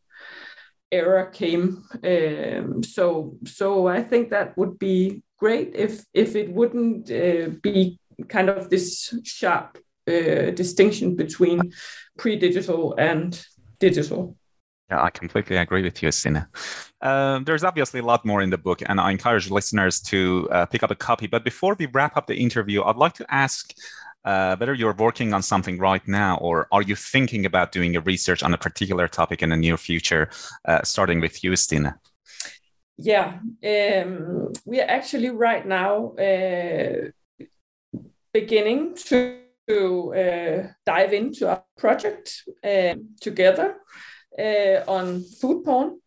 era 0.91 1.31
came. 1.31 1.83
Um, 2.03 2.83
so 2.83 3.37
so 3.45 3.87
I 3.87 4.03
think 4.03 4.29
that 4.29 4.57
would 4.57 4.77
be 4.79 5.23
great 5.37 5.75
if 5.75 6.05
if 6.13 6.35
it 6.35 6.51
wouldn't 6.51 7.11
uh, 7.11 7.49
be 7.61 7.99
kind 8.29 8.49
of 8.49 8.69
this 8.69 9.13
sharp 9.23 9.77
uh, 10.07 10.51
distinction 10.51 11.15
between 11.15 11.73
pre-digital 12.17 12.95
and 12.97 13.45
digital. 13.79 14.35
Yeah, 14.89 15.01
I 15.01 15.09
completely 15.09 15.57
agree 15.57 15.81
with 15.81 16.03
you, 16.03 16.11
Stine. 16.11 16.45
Uh, 17.01 17.39
there's 17.39 17.63
obviously 17.63 17.99
a 18.01 18.03
lot 18.03 18.25
more 18.25 18.41
in 18.41 18.49
the 18.49 18.57
book, 18.57 18.81
and 18.85 18.99
I 18.99 19.11
encourage 19.11 19.49
listeners 19.49 19.99
to 20.01 20.47
uh, 20.51 20.65
pick 20.65 20.83
up 20.83 20.91
a 20.91 20.95
copy. 20.95 21.27
But 21.27 21.43
before 21.43 21.75
we 21.79 21.87
wrap 21.87 22.17
up 22.17 22.27
the 22.27 22.35
interview, 22.35 22.83
I'd 22.83 22.97
like 22.97 23.13
to 23.13 23.25
ask 23.33 23.73
uh, 24.25 24.55
whether 24.55 24.73
you're 24.73 24.93
working 24.93 25.33
on 25.33 25.41
something 25.41 25.77
right 25.77 26.07
now, 26.07 26.37
or 26.37 26.67
are 26.71 26.81
you 26.81 26.95
thinking 26.95 27.45
about 27.45 27.71
doing 27.71 27.95
a 27.95 28.01
research 28.01 28.43
on 28.43 28.53
a 28.53 28.57
particular 28.57 29.07
topic 29.07 29.41
in 29.41 29.49
the 29.49 29.57
near 29.57 29.77
future, 29.77 30.29
uh, 30.65 30.81
starting 30.83 31.19
with 31.19 31.43
you, 31.43 31.55
Stine? 31.55 31.93
Yeah, 32.97 33.39
um, 33.65 34.53
we 34.65 34.79
are 34.79 34.89
actually 34.89 35.29
right 35.29 35.65
now 35.65 36.13
uh, 36.15 37.09
beginning 38.33 38.95
to 39.07 39.39
to 39.67 40.13
uh, 40.13 40.67
dive 40.85 41.13
into 41.13 41.47
our 41.47 41.63
project 41.77 42.43
uh, 42.63 42.95
together 43.21 43.77
uh, 44.37 44.83
on 44.87 45.23
food 45.23 45.63
porn 45.63 45.99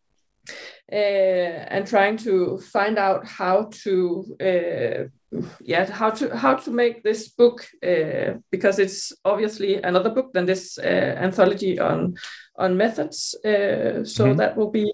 uh, 0.91 0.95
and 0.95 1.87
trying 1.87 2.17
to 2.17 2.59
find 2.59 2.99
out 2.99 3.25
how 3.25 3.67
to 3.71 5.09
yeah 5.59 5.91
how 5.91 6.09
to 6.09 6.35
how 6.35 6.55
to 6.55 6.71
make 6.71 7.03
this 7.03 7.27
book 7.27 7.67
uh, 7.85 8.33
because 8.49 8.79
it's 8.79 9.11
obviously 9.25 9.75
another 9.81 10.09
book 10.09 10.31
than 10.33 10.45
this 10.45 10.77
anthology 10.79 11.79
on 11.79 12.15
on 12.57 12.77
methods 12.77 13.35
so 13.43 13.49
mm-hmm. 13.49 14.37
that 14.37 14.55
will 14.55 14.71
be 14.71 14.93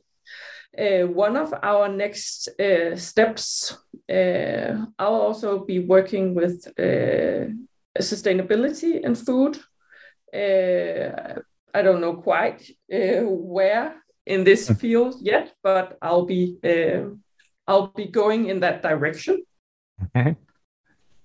uh, 0.76 1.06
one 1.06 1.38
of 1.38 1.54
our 1.62 1.88
next 1.88 2.50
uh, 2.60 2.96
steps, 2.96 3.78
uh, 4.10 4.86
I'll 4.98 5.22
also 5.22 5.64
be 5.64 5.78
working 5.78 6.34
with 6.34 6.66
sustainability 8.00 9.02
in 9.02 9.16
food. 9.16 9.60
Uh, 10.34 11.42
I 11.74 11.82
don't 11.82 12.02
know 12.02 12.16
quite 12.16 12.70
uh, 12.92 13.22
where 13.24 13.96
in 14.26 14.44
this 14.44 14.68
hmm. 14.68 14.74
field 14.76 15.16
yet, 15.22 15.54
but 15.64 15.98
I'll 16.02 16.26
be 16.26 16.58
uh, 16.64 17.10
I'll 17.68 17.88
be 17.88 18.06
going 18.06 18.50
in 18.50 18.60
that 18.62 18.82
direction. 18.82 19.44
Okay. 20.02 20.36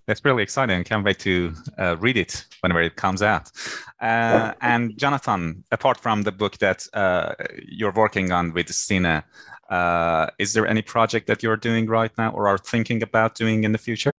That's 0.07 0.25
really 0.25 0.43
exciting. 0.43 0.83
Can't 0.85 1.05
wait 1.05 1.19
to 1.21 1.53
uh, 1.77 1.97
read 1.99 2.17
it 2.17 2.47
whenever 2.61 2.81
it 2.81 2.97
comes 2.97 3.23
out. 3.23 3.51
Uh, 4.01 4.55
and 4.63 4.97
Jonathan, 4.97 5.65
apart 5.71 6.01
from 6.01 6.23
the 6.23 6.33
book 6.33 6.57
that 6.59 6.87
uh, 6.95 7.35
you're 7.63 7.93
working 7.93 8.33
on 8.33 8.55
with 8.55 8.73
Stine, 8.73 9.23
is 10.39 10.55
there 10.55 10.67
any 10.67 10.81
project 10.81 11.27
that 11.27 11.43
you're 11.43 11.59
doing 11.59 11.87
right 11.87 12.11
now 12.17 12.31
or 12.31 12.49
are 12.49 12.57
thinking 12.57 13.03
about 13.03 13.35
doing 13.35 13.65
in 13.65 13.73
the 13.73 13.79
future? 13.79 14.13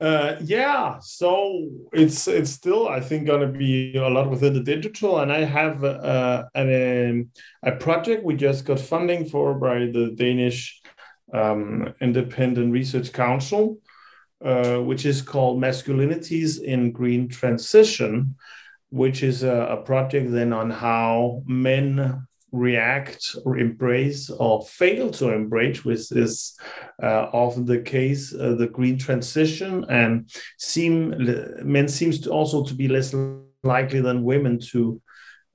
Uh, 0.00 0.36
yeah, 0.40 0.96
so 1.00 1.68
it's 1.92 2.28
it's 2.28 2.52
still 2.52 2.88
I 2.88 3.00
think 3.00 3.26
going 3.26 3.40
to 3.40 3.58
be 3.58 3.96
a 3.96 4.08
lot 4.08 4.30
within 4.30 4.54
the 4.54 4.62
digital, 4.62 5.18
and 5.18 5.32
I 5.32 5.42
have 5.42 5.82
uh, 5.82 6.44
an 6.54 7.10
um, 7.10 7.30
a 7.64 7.74
project 7.74 8.22
we 8.22 8.36
just 8.36 8.64
got 8.64 8.78
funding 8.78 9.24
for 9.24 9.54
by 9.54 9.78
the 9.80 10.12
Danish 10.14 10.80
um, 11.32 11.94
Independent 12.00 12.72
Research 12.72 13.12
Council, 13.12 13.78
uh, 14.44 14.78
which 14.78 15.04
is 15.04 15.22
called 15.22 15.60
Masculinities 15.60 16.62
in 16.62 16.92
Green 16.92 17.28
Transition, 17.28 18.36
which 18.90 19.22
is 19.22 19.42
a, 19.42 19.66
a 19.70 19.76
project 19.78 20.30
then 20.30 20.52
on 20.52 20.70
how 20.70 21.42
men 21.46 22.26
react 22.50 23.36
or 23.44 23.58
embrace 23.58 24.30
or 24.30 24.64
fail 24.64 25.10
to 25.10 25.30
embrace, 25.30 25.84
which 25.84 26.10
is 26.12 26.58
uh, 27.02 27.28
often 27.32 27.64
the 27.64 27.80
case, 27.80 28.34
uh, 28.34 28.54
the 28.54 28.68
green 28.68 28.98
transition, 28.98 29.84
and 29.90 30.30
seem 30.56 31.14
men 31.62 31.88
seems 31.88 32.20
to 32.20 32.30
also 32.30 32.64
to 32.64 32.74
be 32.74 32.88
less 32.88 33.14
likely 33.62 34.00
than 34.00 34.22
women 34.22 34.58
to 34.58 35.00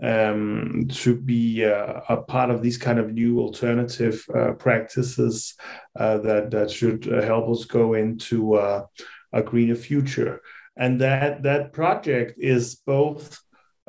um, 0.03 0.87
to 0.91 1.15
be 1.15 1.65
uh, 1.65 2.01
a 2.09 2.17
part 2.17 2.49
of 2.49 2.61
these 2.61 2.77
kind 2.77 2.99
of 2.99 3.13
new 3.13 3.39
alternative 3.39 4.23
uh, 4.35 4.51
practices 4.51 5.55
uh, 5.97 6.17
that 6.19 6.51
that 6.51 6.69
should 6.69 7.11
uh, 7.11 7.21
help 7.21 7.49
us 7.49 7.65
go 7.65 7.93
into 7.93 8.57
a 8.57 9.41
greener 9.43 9.75
future. 9.75 10.41
And 10.75 11.01
that 11.01 11.43
that 11.43 11.71
project 11.71 12.33
is 12.37 12.75
both 12.75 13.39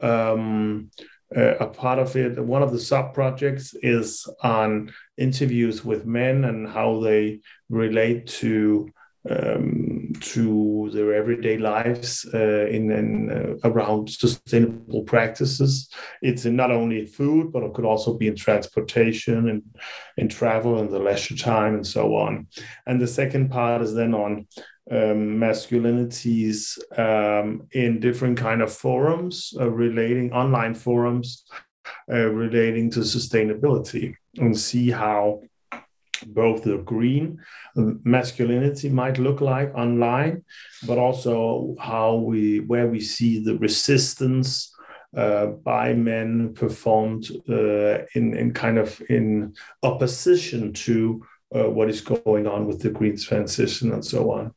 um, 0.01 0.91
uh, 1.35 1.57
a 1.57 1.67
part 1.67 1.99
of 1.99 2.15
it. 2.17 2.39
One 2.39 2.63
of 2.63 2.73
the 2.73 2.79
sub 2.79 3.13
projects 3.13 3.75
is 3.83 4.29
on 4.43 4.93
interviews 5.17 5.85
with 5.85 6.07
men 6.07 6.45
and 6.45 6.69
how 6.69 7.01
they 7.01 7.41
relate 7.69 8.27
to 8.27 8.93
um, 9.31 10.13
to 10.21 10.91
their 10.93 11.15
everyday 11.15 11.57
lives 11.57 12.27
uh, 12.35 12.67
in, 12.67 12.91
in 12.91 13.31
uh, 13.31 13.69
around 13.69 14.11
sustainable 14.11 15.03
practices. 15.03 15.91
It's 16.21 16.45
in 16.45 16.57
not 16.57 16.71
only 16.71 17.07
food, 17.07 17.53
but 17.53 17.63
it 17.63 17.73
could 17.75 17.87
also 17.87 18.15
be 18.15 18.27
in 18.27 18.37
transportation 18.37 19.49
and 19.49 19.63
in 20.17 20.29
travel 20.29 20.79
and 20.79 20.91
the 20.91 20.99
leisure 20.99 21.37
time 21.37 21.75
and 21.75 21.87
so 21.87 22.15
on. 22.17 22.49
And 22.87 23.01
the 23.01 23.07
second 23.07 23.51
part 23.51 23.83
is 23.83 23.95
then 23.95 24.15
on 24.15 24.47
um, 24.91 25.39
masculinities 25.39 26.79
um, 26.99 27.67
in 27.73 28.01
different 28.01 28.37
kind 28.37 28.61
of 28.61 28.73
forums 28.73 29.55
uh, 29.59 29.71
relating 29.71 30.33
online 30.33 30.75
forums 30.75 31.45
uh, 32.13 32.27
relating 32.27 32.91
to 32.91 33.01
sustainability 33.01 34.15
and 34.37 34.59
see 34.59 34.91
how 34.91 35.41
both 36.27 36.63
the 36.63 36.79
green 36.79 37.39
masculinity 37.77 38.89
might 38.89 39.19
look 39.19 39.41
like 39.41 39.75
online 39.75 40.43
but 40.87 40.99
also 40.99 41.75
how 41.81 42.15
we 42.15 42.61
where 42.61 42.87
we 42.87 43.01
see 43.01 43.43
the 43.43 43.57
resistance 43.59 44.75
uh, 45.17 45.47
by 45.47 45.95
men 45.95 46.53
performed 46.55 47.31
uh, 47.49 47.99
in 48.15 48.35
in 48.37 48.53
kind 48.53 48.79
of 48.79 49.01
in 49.09 49.55
opposition 49.83 50.73
to 50.73 51.25
uh, 51.55 51.71
what 51.71 51.89
is 51.89 52.01
going 52.01 52.47
on 52.47 52.67
with 52.67 52.81
the 52.81 52.91
green 52.91 53.17
transition 53.17 53.93
and 53.93 54.05
so 54.05 54.33
on. 54.33 54.53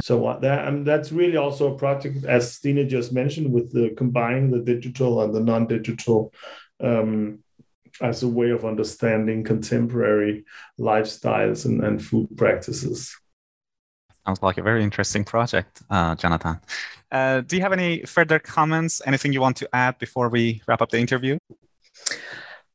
So 0.00 0.26
uh, 0.26 0.38
that 0.40 0.66
and 0.66 0.84
that's 0.84 1.12
really 1.12 1.36
also 1.36 1.74
a 1.74 1.78
project, 1.78 2.24
as 2.24 2.54
Stine 2.54 2.88
just 2.88 3.12
mentioned, 3.12 3.52
with 3.52 3.72
the 3.72 3.94
combining 3.96 4.50
the 4.50 4.58
digital 4.58 5.22
and 5.22 5.32
the 5.32 5.40
non-digital 5.40 6.32
um, 6.80 7.41
as 8.02 8.22
a 8.22 8.28
way 8.28 8.50
of 8.50 8.64
understanding 8.64 9.44
contemporary 9.44 10.44
lifestyles 10.78 11.64
and, 11.64 11.82
and 11.82 12.04
food 12.04 12.28
practices. 12.36 13.16
Sounds 14.26 14.42
like 14.42 14.58
a 14.58 14.62
very 14.62 14.84
interesting 14.84 15.24
project, 15.24 15.82
uh, 15.90 16.14
Jonathan. 16.14 16.60
Uh, 17.10 17.40
do 17.40 17.56
you 17.56 17.62
have 17.62 17.72
any 17.72 18.02
further 18.02 18.38
comments? 18.38 19.02
Anything 19.06 19.32
you 19.32 19.40
want 19.40 19.56
to 19.56 19.68
add 19.72 19.98
before 19.98 20.28
we 20.28 20.62
wrap 20.66 20.80
up 20.80 20.90
the 20.90 20.98
interview? 20.98 21.38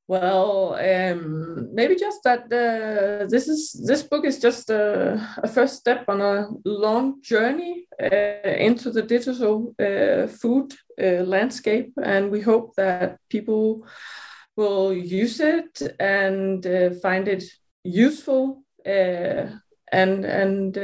Well, 0.09 0.75
um, 0.75 1.73
maybe 1.73 1.95
just 1.95 2.23
that 2.23 2.43
uh, 2.43 3.27
this 3.27 3.49
is 3.49 3.73
this 3.85 4.03
book 4.03 4.23
is 4.25 4.39
just 4.39 4.69
a, 4.69 5.21
a, 5.43 5.47
first 5.49 5.75
step 5.75 6.05
on 6.07 6.21
a 6.21 6.47
long 6.63 7.21
journey 7.21 7.87
uh, 8.01 8.49
into 8.67 8.89
the 8.89 9.01
digital 9.01 9.75
uh, 9.77 10.27
food 10.27 10.73
uh, 11.01 11.23
landscape, 11.25 11.91
and 12.01 12.31
we 12.31 12.39
hope 12.39 12.73
that 12.77 13.17
people 13.29 13.85
will 14.57 14.91
use 14.91 15.39
it 15.39 15.81
and 15.99 16.65
uh, 16.65 16.89
find 17.01 17.27
it 17.27 17.43
useful 17.83 18.63
uh, 18.85 19.45
and 19.91 20.25
and 20.25 20.75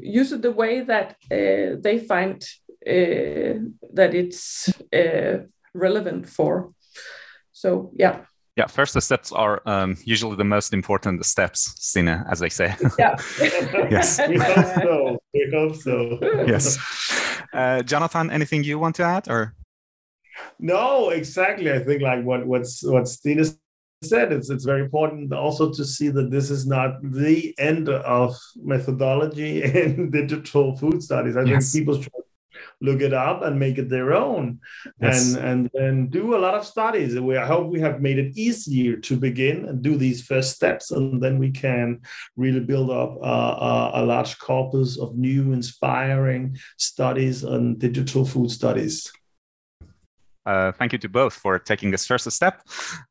use 0.00 0.32
it 0.32 0.42
the 0.42 0.52
way 0.52 0.82
that 0.82 1.16
they 1.30 1.98
find 2.06 2.44
that 2.84 4.14
it's 4.14 4.68
relevant 5.74 6.28
for. 6.28 6.72
So 7.52 7.90
yeah. 7.94 8.18
Yeah 8.56 8.66
first 8.66 8.94
the 8.94 9.00
steps 9.00 9.32
are 9.32 9.62
um, 9.66 9.96
usually 10.04 10.36
the 10.36 10.44
most 10.44 10.72
important 10.72 11.24
steps 11.24 11.74
Stine 11.78 12.24
as 12.30 12.40
they 12.40 12.50
say. 12.50 12.74
Yeah. 12.98 13.16
Yes. 13.90 14.20
We 14.28 14.38
hope 14.38 14.66
so. 14.82 15.18
We 15.34 15.50
hope 15.52 15.76
so. 15.76 16.18
Yes. 16.46 16.78
Uh, 17.52 17.82
jonathan 17.82 18.30
anything 18.30 18.64
you 18.64 18.78
want 18.78 18.96
to 18.96 19.02
add 19.02 19.28
or 19.28 19.54
no 20.58 21.10
exactly 21.10 21.72
i 21.72 21.78
think 21.78 22.02
like 22.02 22.24
what 22.24 22.46
what's 22.46 22.82
what 22.84 23.08
Stine 23.08 23.44
said 24.02 24.32
it's 24.32 24.50
it's 24.50 24.64
very 24.64 24.82
important 24.82 25.32
also 25.32 25.72
to 25.72 25.84
see 25.84 26.08
that 26.08 26.30
this 26.30 26.50
is 26.50 26.66
not 26.66 27.00
the 27.02 27.54
end 27.58 27.88
of 27.88 28.36
methodology 28.56 29.62
in 29.82 30.10
digital 30.10 30.76
food 30.76 31.02
studies 31.02 31.36
i 31.36 31.42
yes. 31.42 31.72
think 31.72 31.82
people 31.84 32.00
should 32.00 32.12
look 32.80 33.00
it 33.00 33.14
up 33.14 33.42
and 33.42 33.58
make 33.58 33.78
it 33.78 33.88
their 33.88 34.12
own 34.12 34.60
Yes. 35.00 35.34
and 35.34 35.44
and 35.44 35.70
then 35.72 36.08
do 36.08 36.36
a 36.36 36.38
lot 36.38 36.54
of 36.54 36.66
studies 36.66 37.18
we 37.18 37.36
i 37.36 37.46
hope 37.46 37.68
we 37.68 37.80
have 37.80 38.02
made 38.02 38.18
it 38.18 38.36
easier 38.36 38.96
to 38.98 39.16
begin 39.16 39.64
and 39.66 39.82
do 39.82 39.96
these 39.96 40.22
first 40.22 40.54
steps 40.54 40.90
and 40.90 41.22
then 41.22 41.38
we 41.38 41.50
can 41.50 42.00
really 42.36 42.60
build 42.60 42.90
up 42.90 43.16
a, 43.22 44.00
a 44.00 44.02
large 44.04 44.38
corpus 44.38 44.98
of 44.98 45.16
new 45.16 45.52
inspiring 45.52 46.56
studies 46.76 47.44
on 47.44 47.76
digital 47.78 48.24
food 48.24 48.50
studies 48.50 49.10
Uh, 50.46 50.72
thank 50.72 50.92
you 50.92 50.98
to 50.98 51.08
both 51.08 51.34
for 51.34 51.58
taking 51.58 51.90
this 51.90 52.06
first 52.06 52.30
step. 52.30 52.62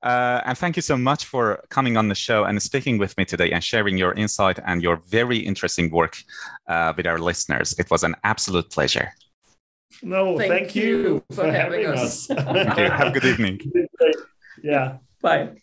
Uh, 0.02 0.42
and 0.46 0.58
thank 0.58 0.76
you 0.76 0.82
so 0.82 0.98
much 0.98 1.26
for 1.26 1.64
coming 1.70 1.98
on 1.98 2.08
the 2.08 2.16
show 2.16 2.46
and 2.46 2.62
speaking 2.62 2.98
with 2.98 3.18
me 3.18 3.26
today 3.26 3.52
and 3.52 3.64
sharing 3.64 3.98
your 3.98 4.14
insight 4.14 4.60
and 4.66 4.82
your 4.82 4.98
very 5.10 5.38
interesting 5.38 5.92
work 5.92 6.18
uh, 6.68 6.94
with 6.96 7.06
our 7.06 7.20
listeners. 7.20 7.76
It 7.78 7.92
was 7.92 8.04
an 8.04 8.16
absolute 8.24 8.72
pleasure. 8.72 9.10
no 10.02 10.38
Thank 10.38 10.52
thank, 10.52 10.76
you 10.76 10.88
you 10.88 11.24
for 11.36 11.52
having 11.52 11.86
us. 11.86 12.28
Thank 12.28 12.78
you. 12.78 12.90
Have 12.90 13.08
a 13.08 13.20
good 13.20 13.26
evening. 13.26 13.60
yeah 14.64 14.98
Bye. 15.26 15.56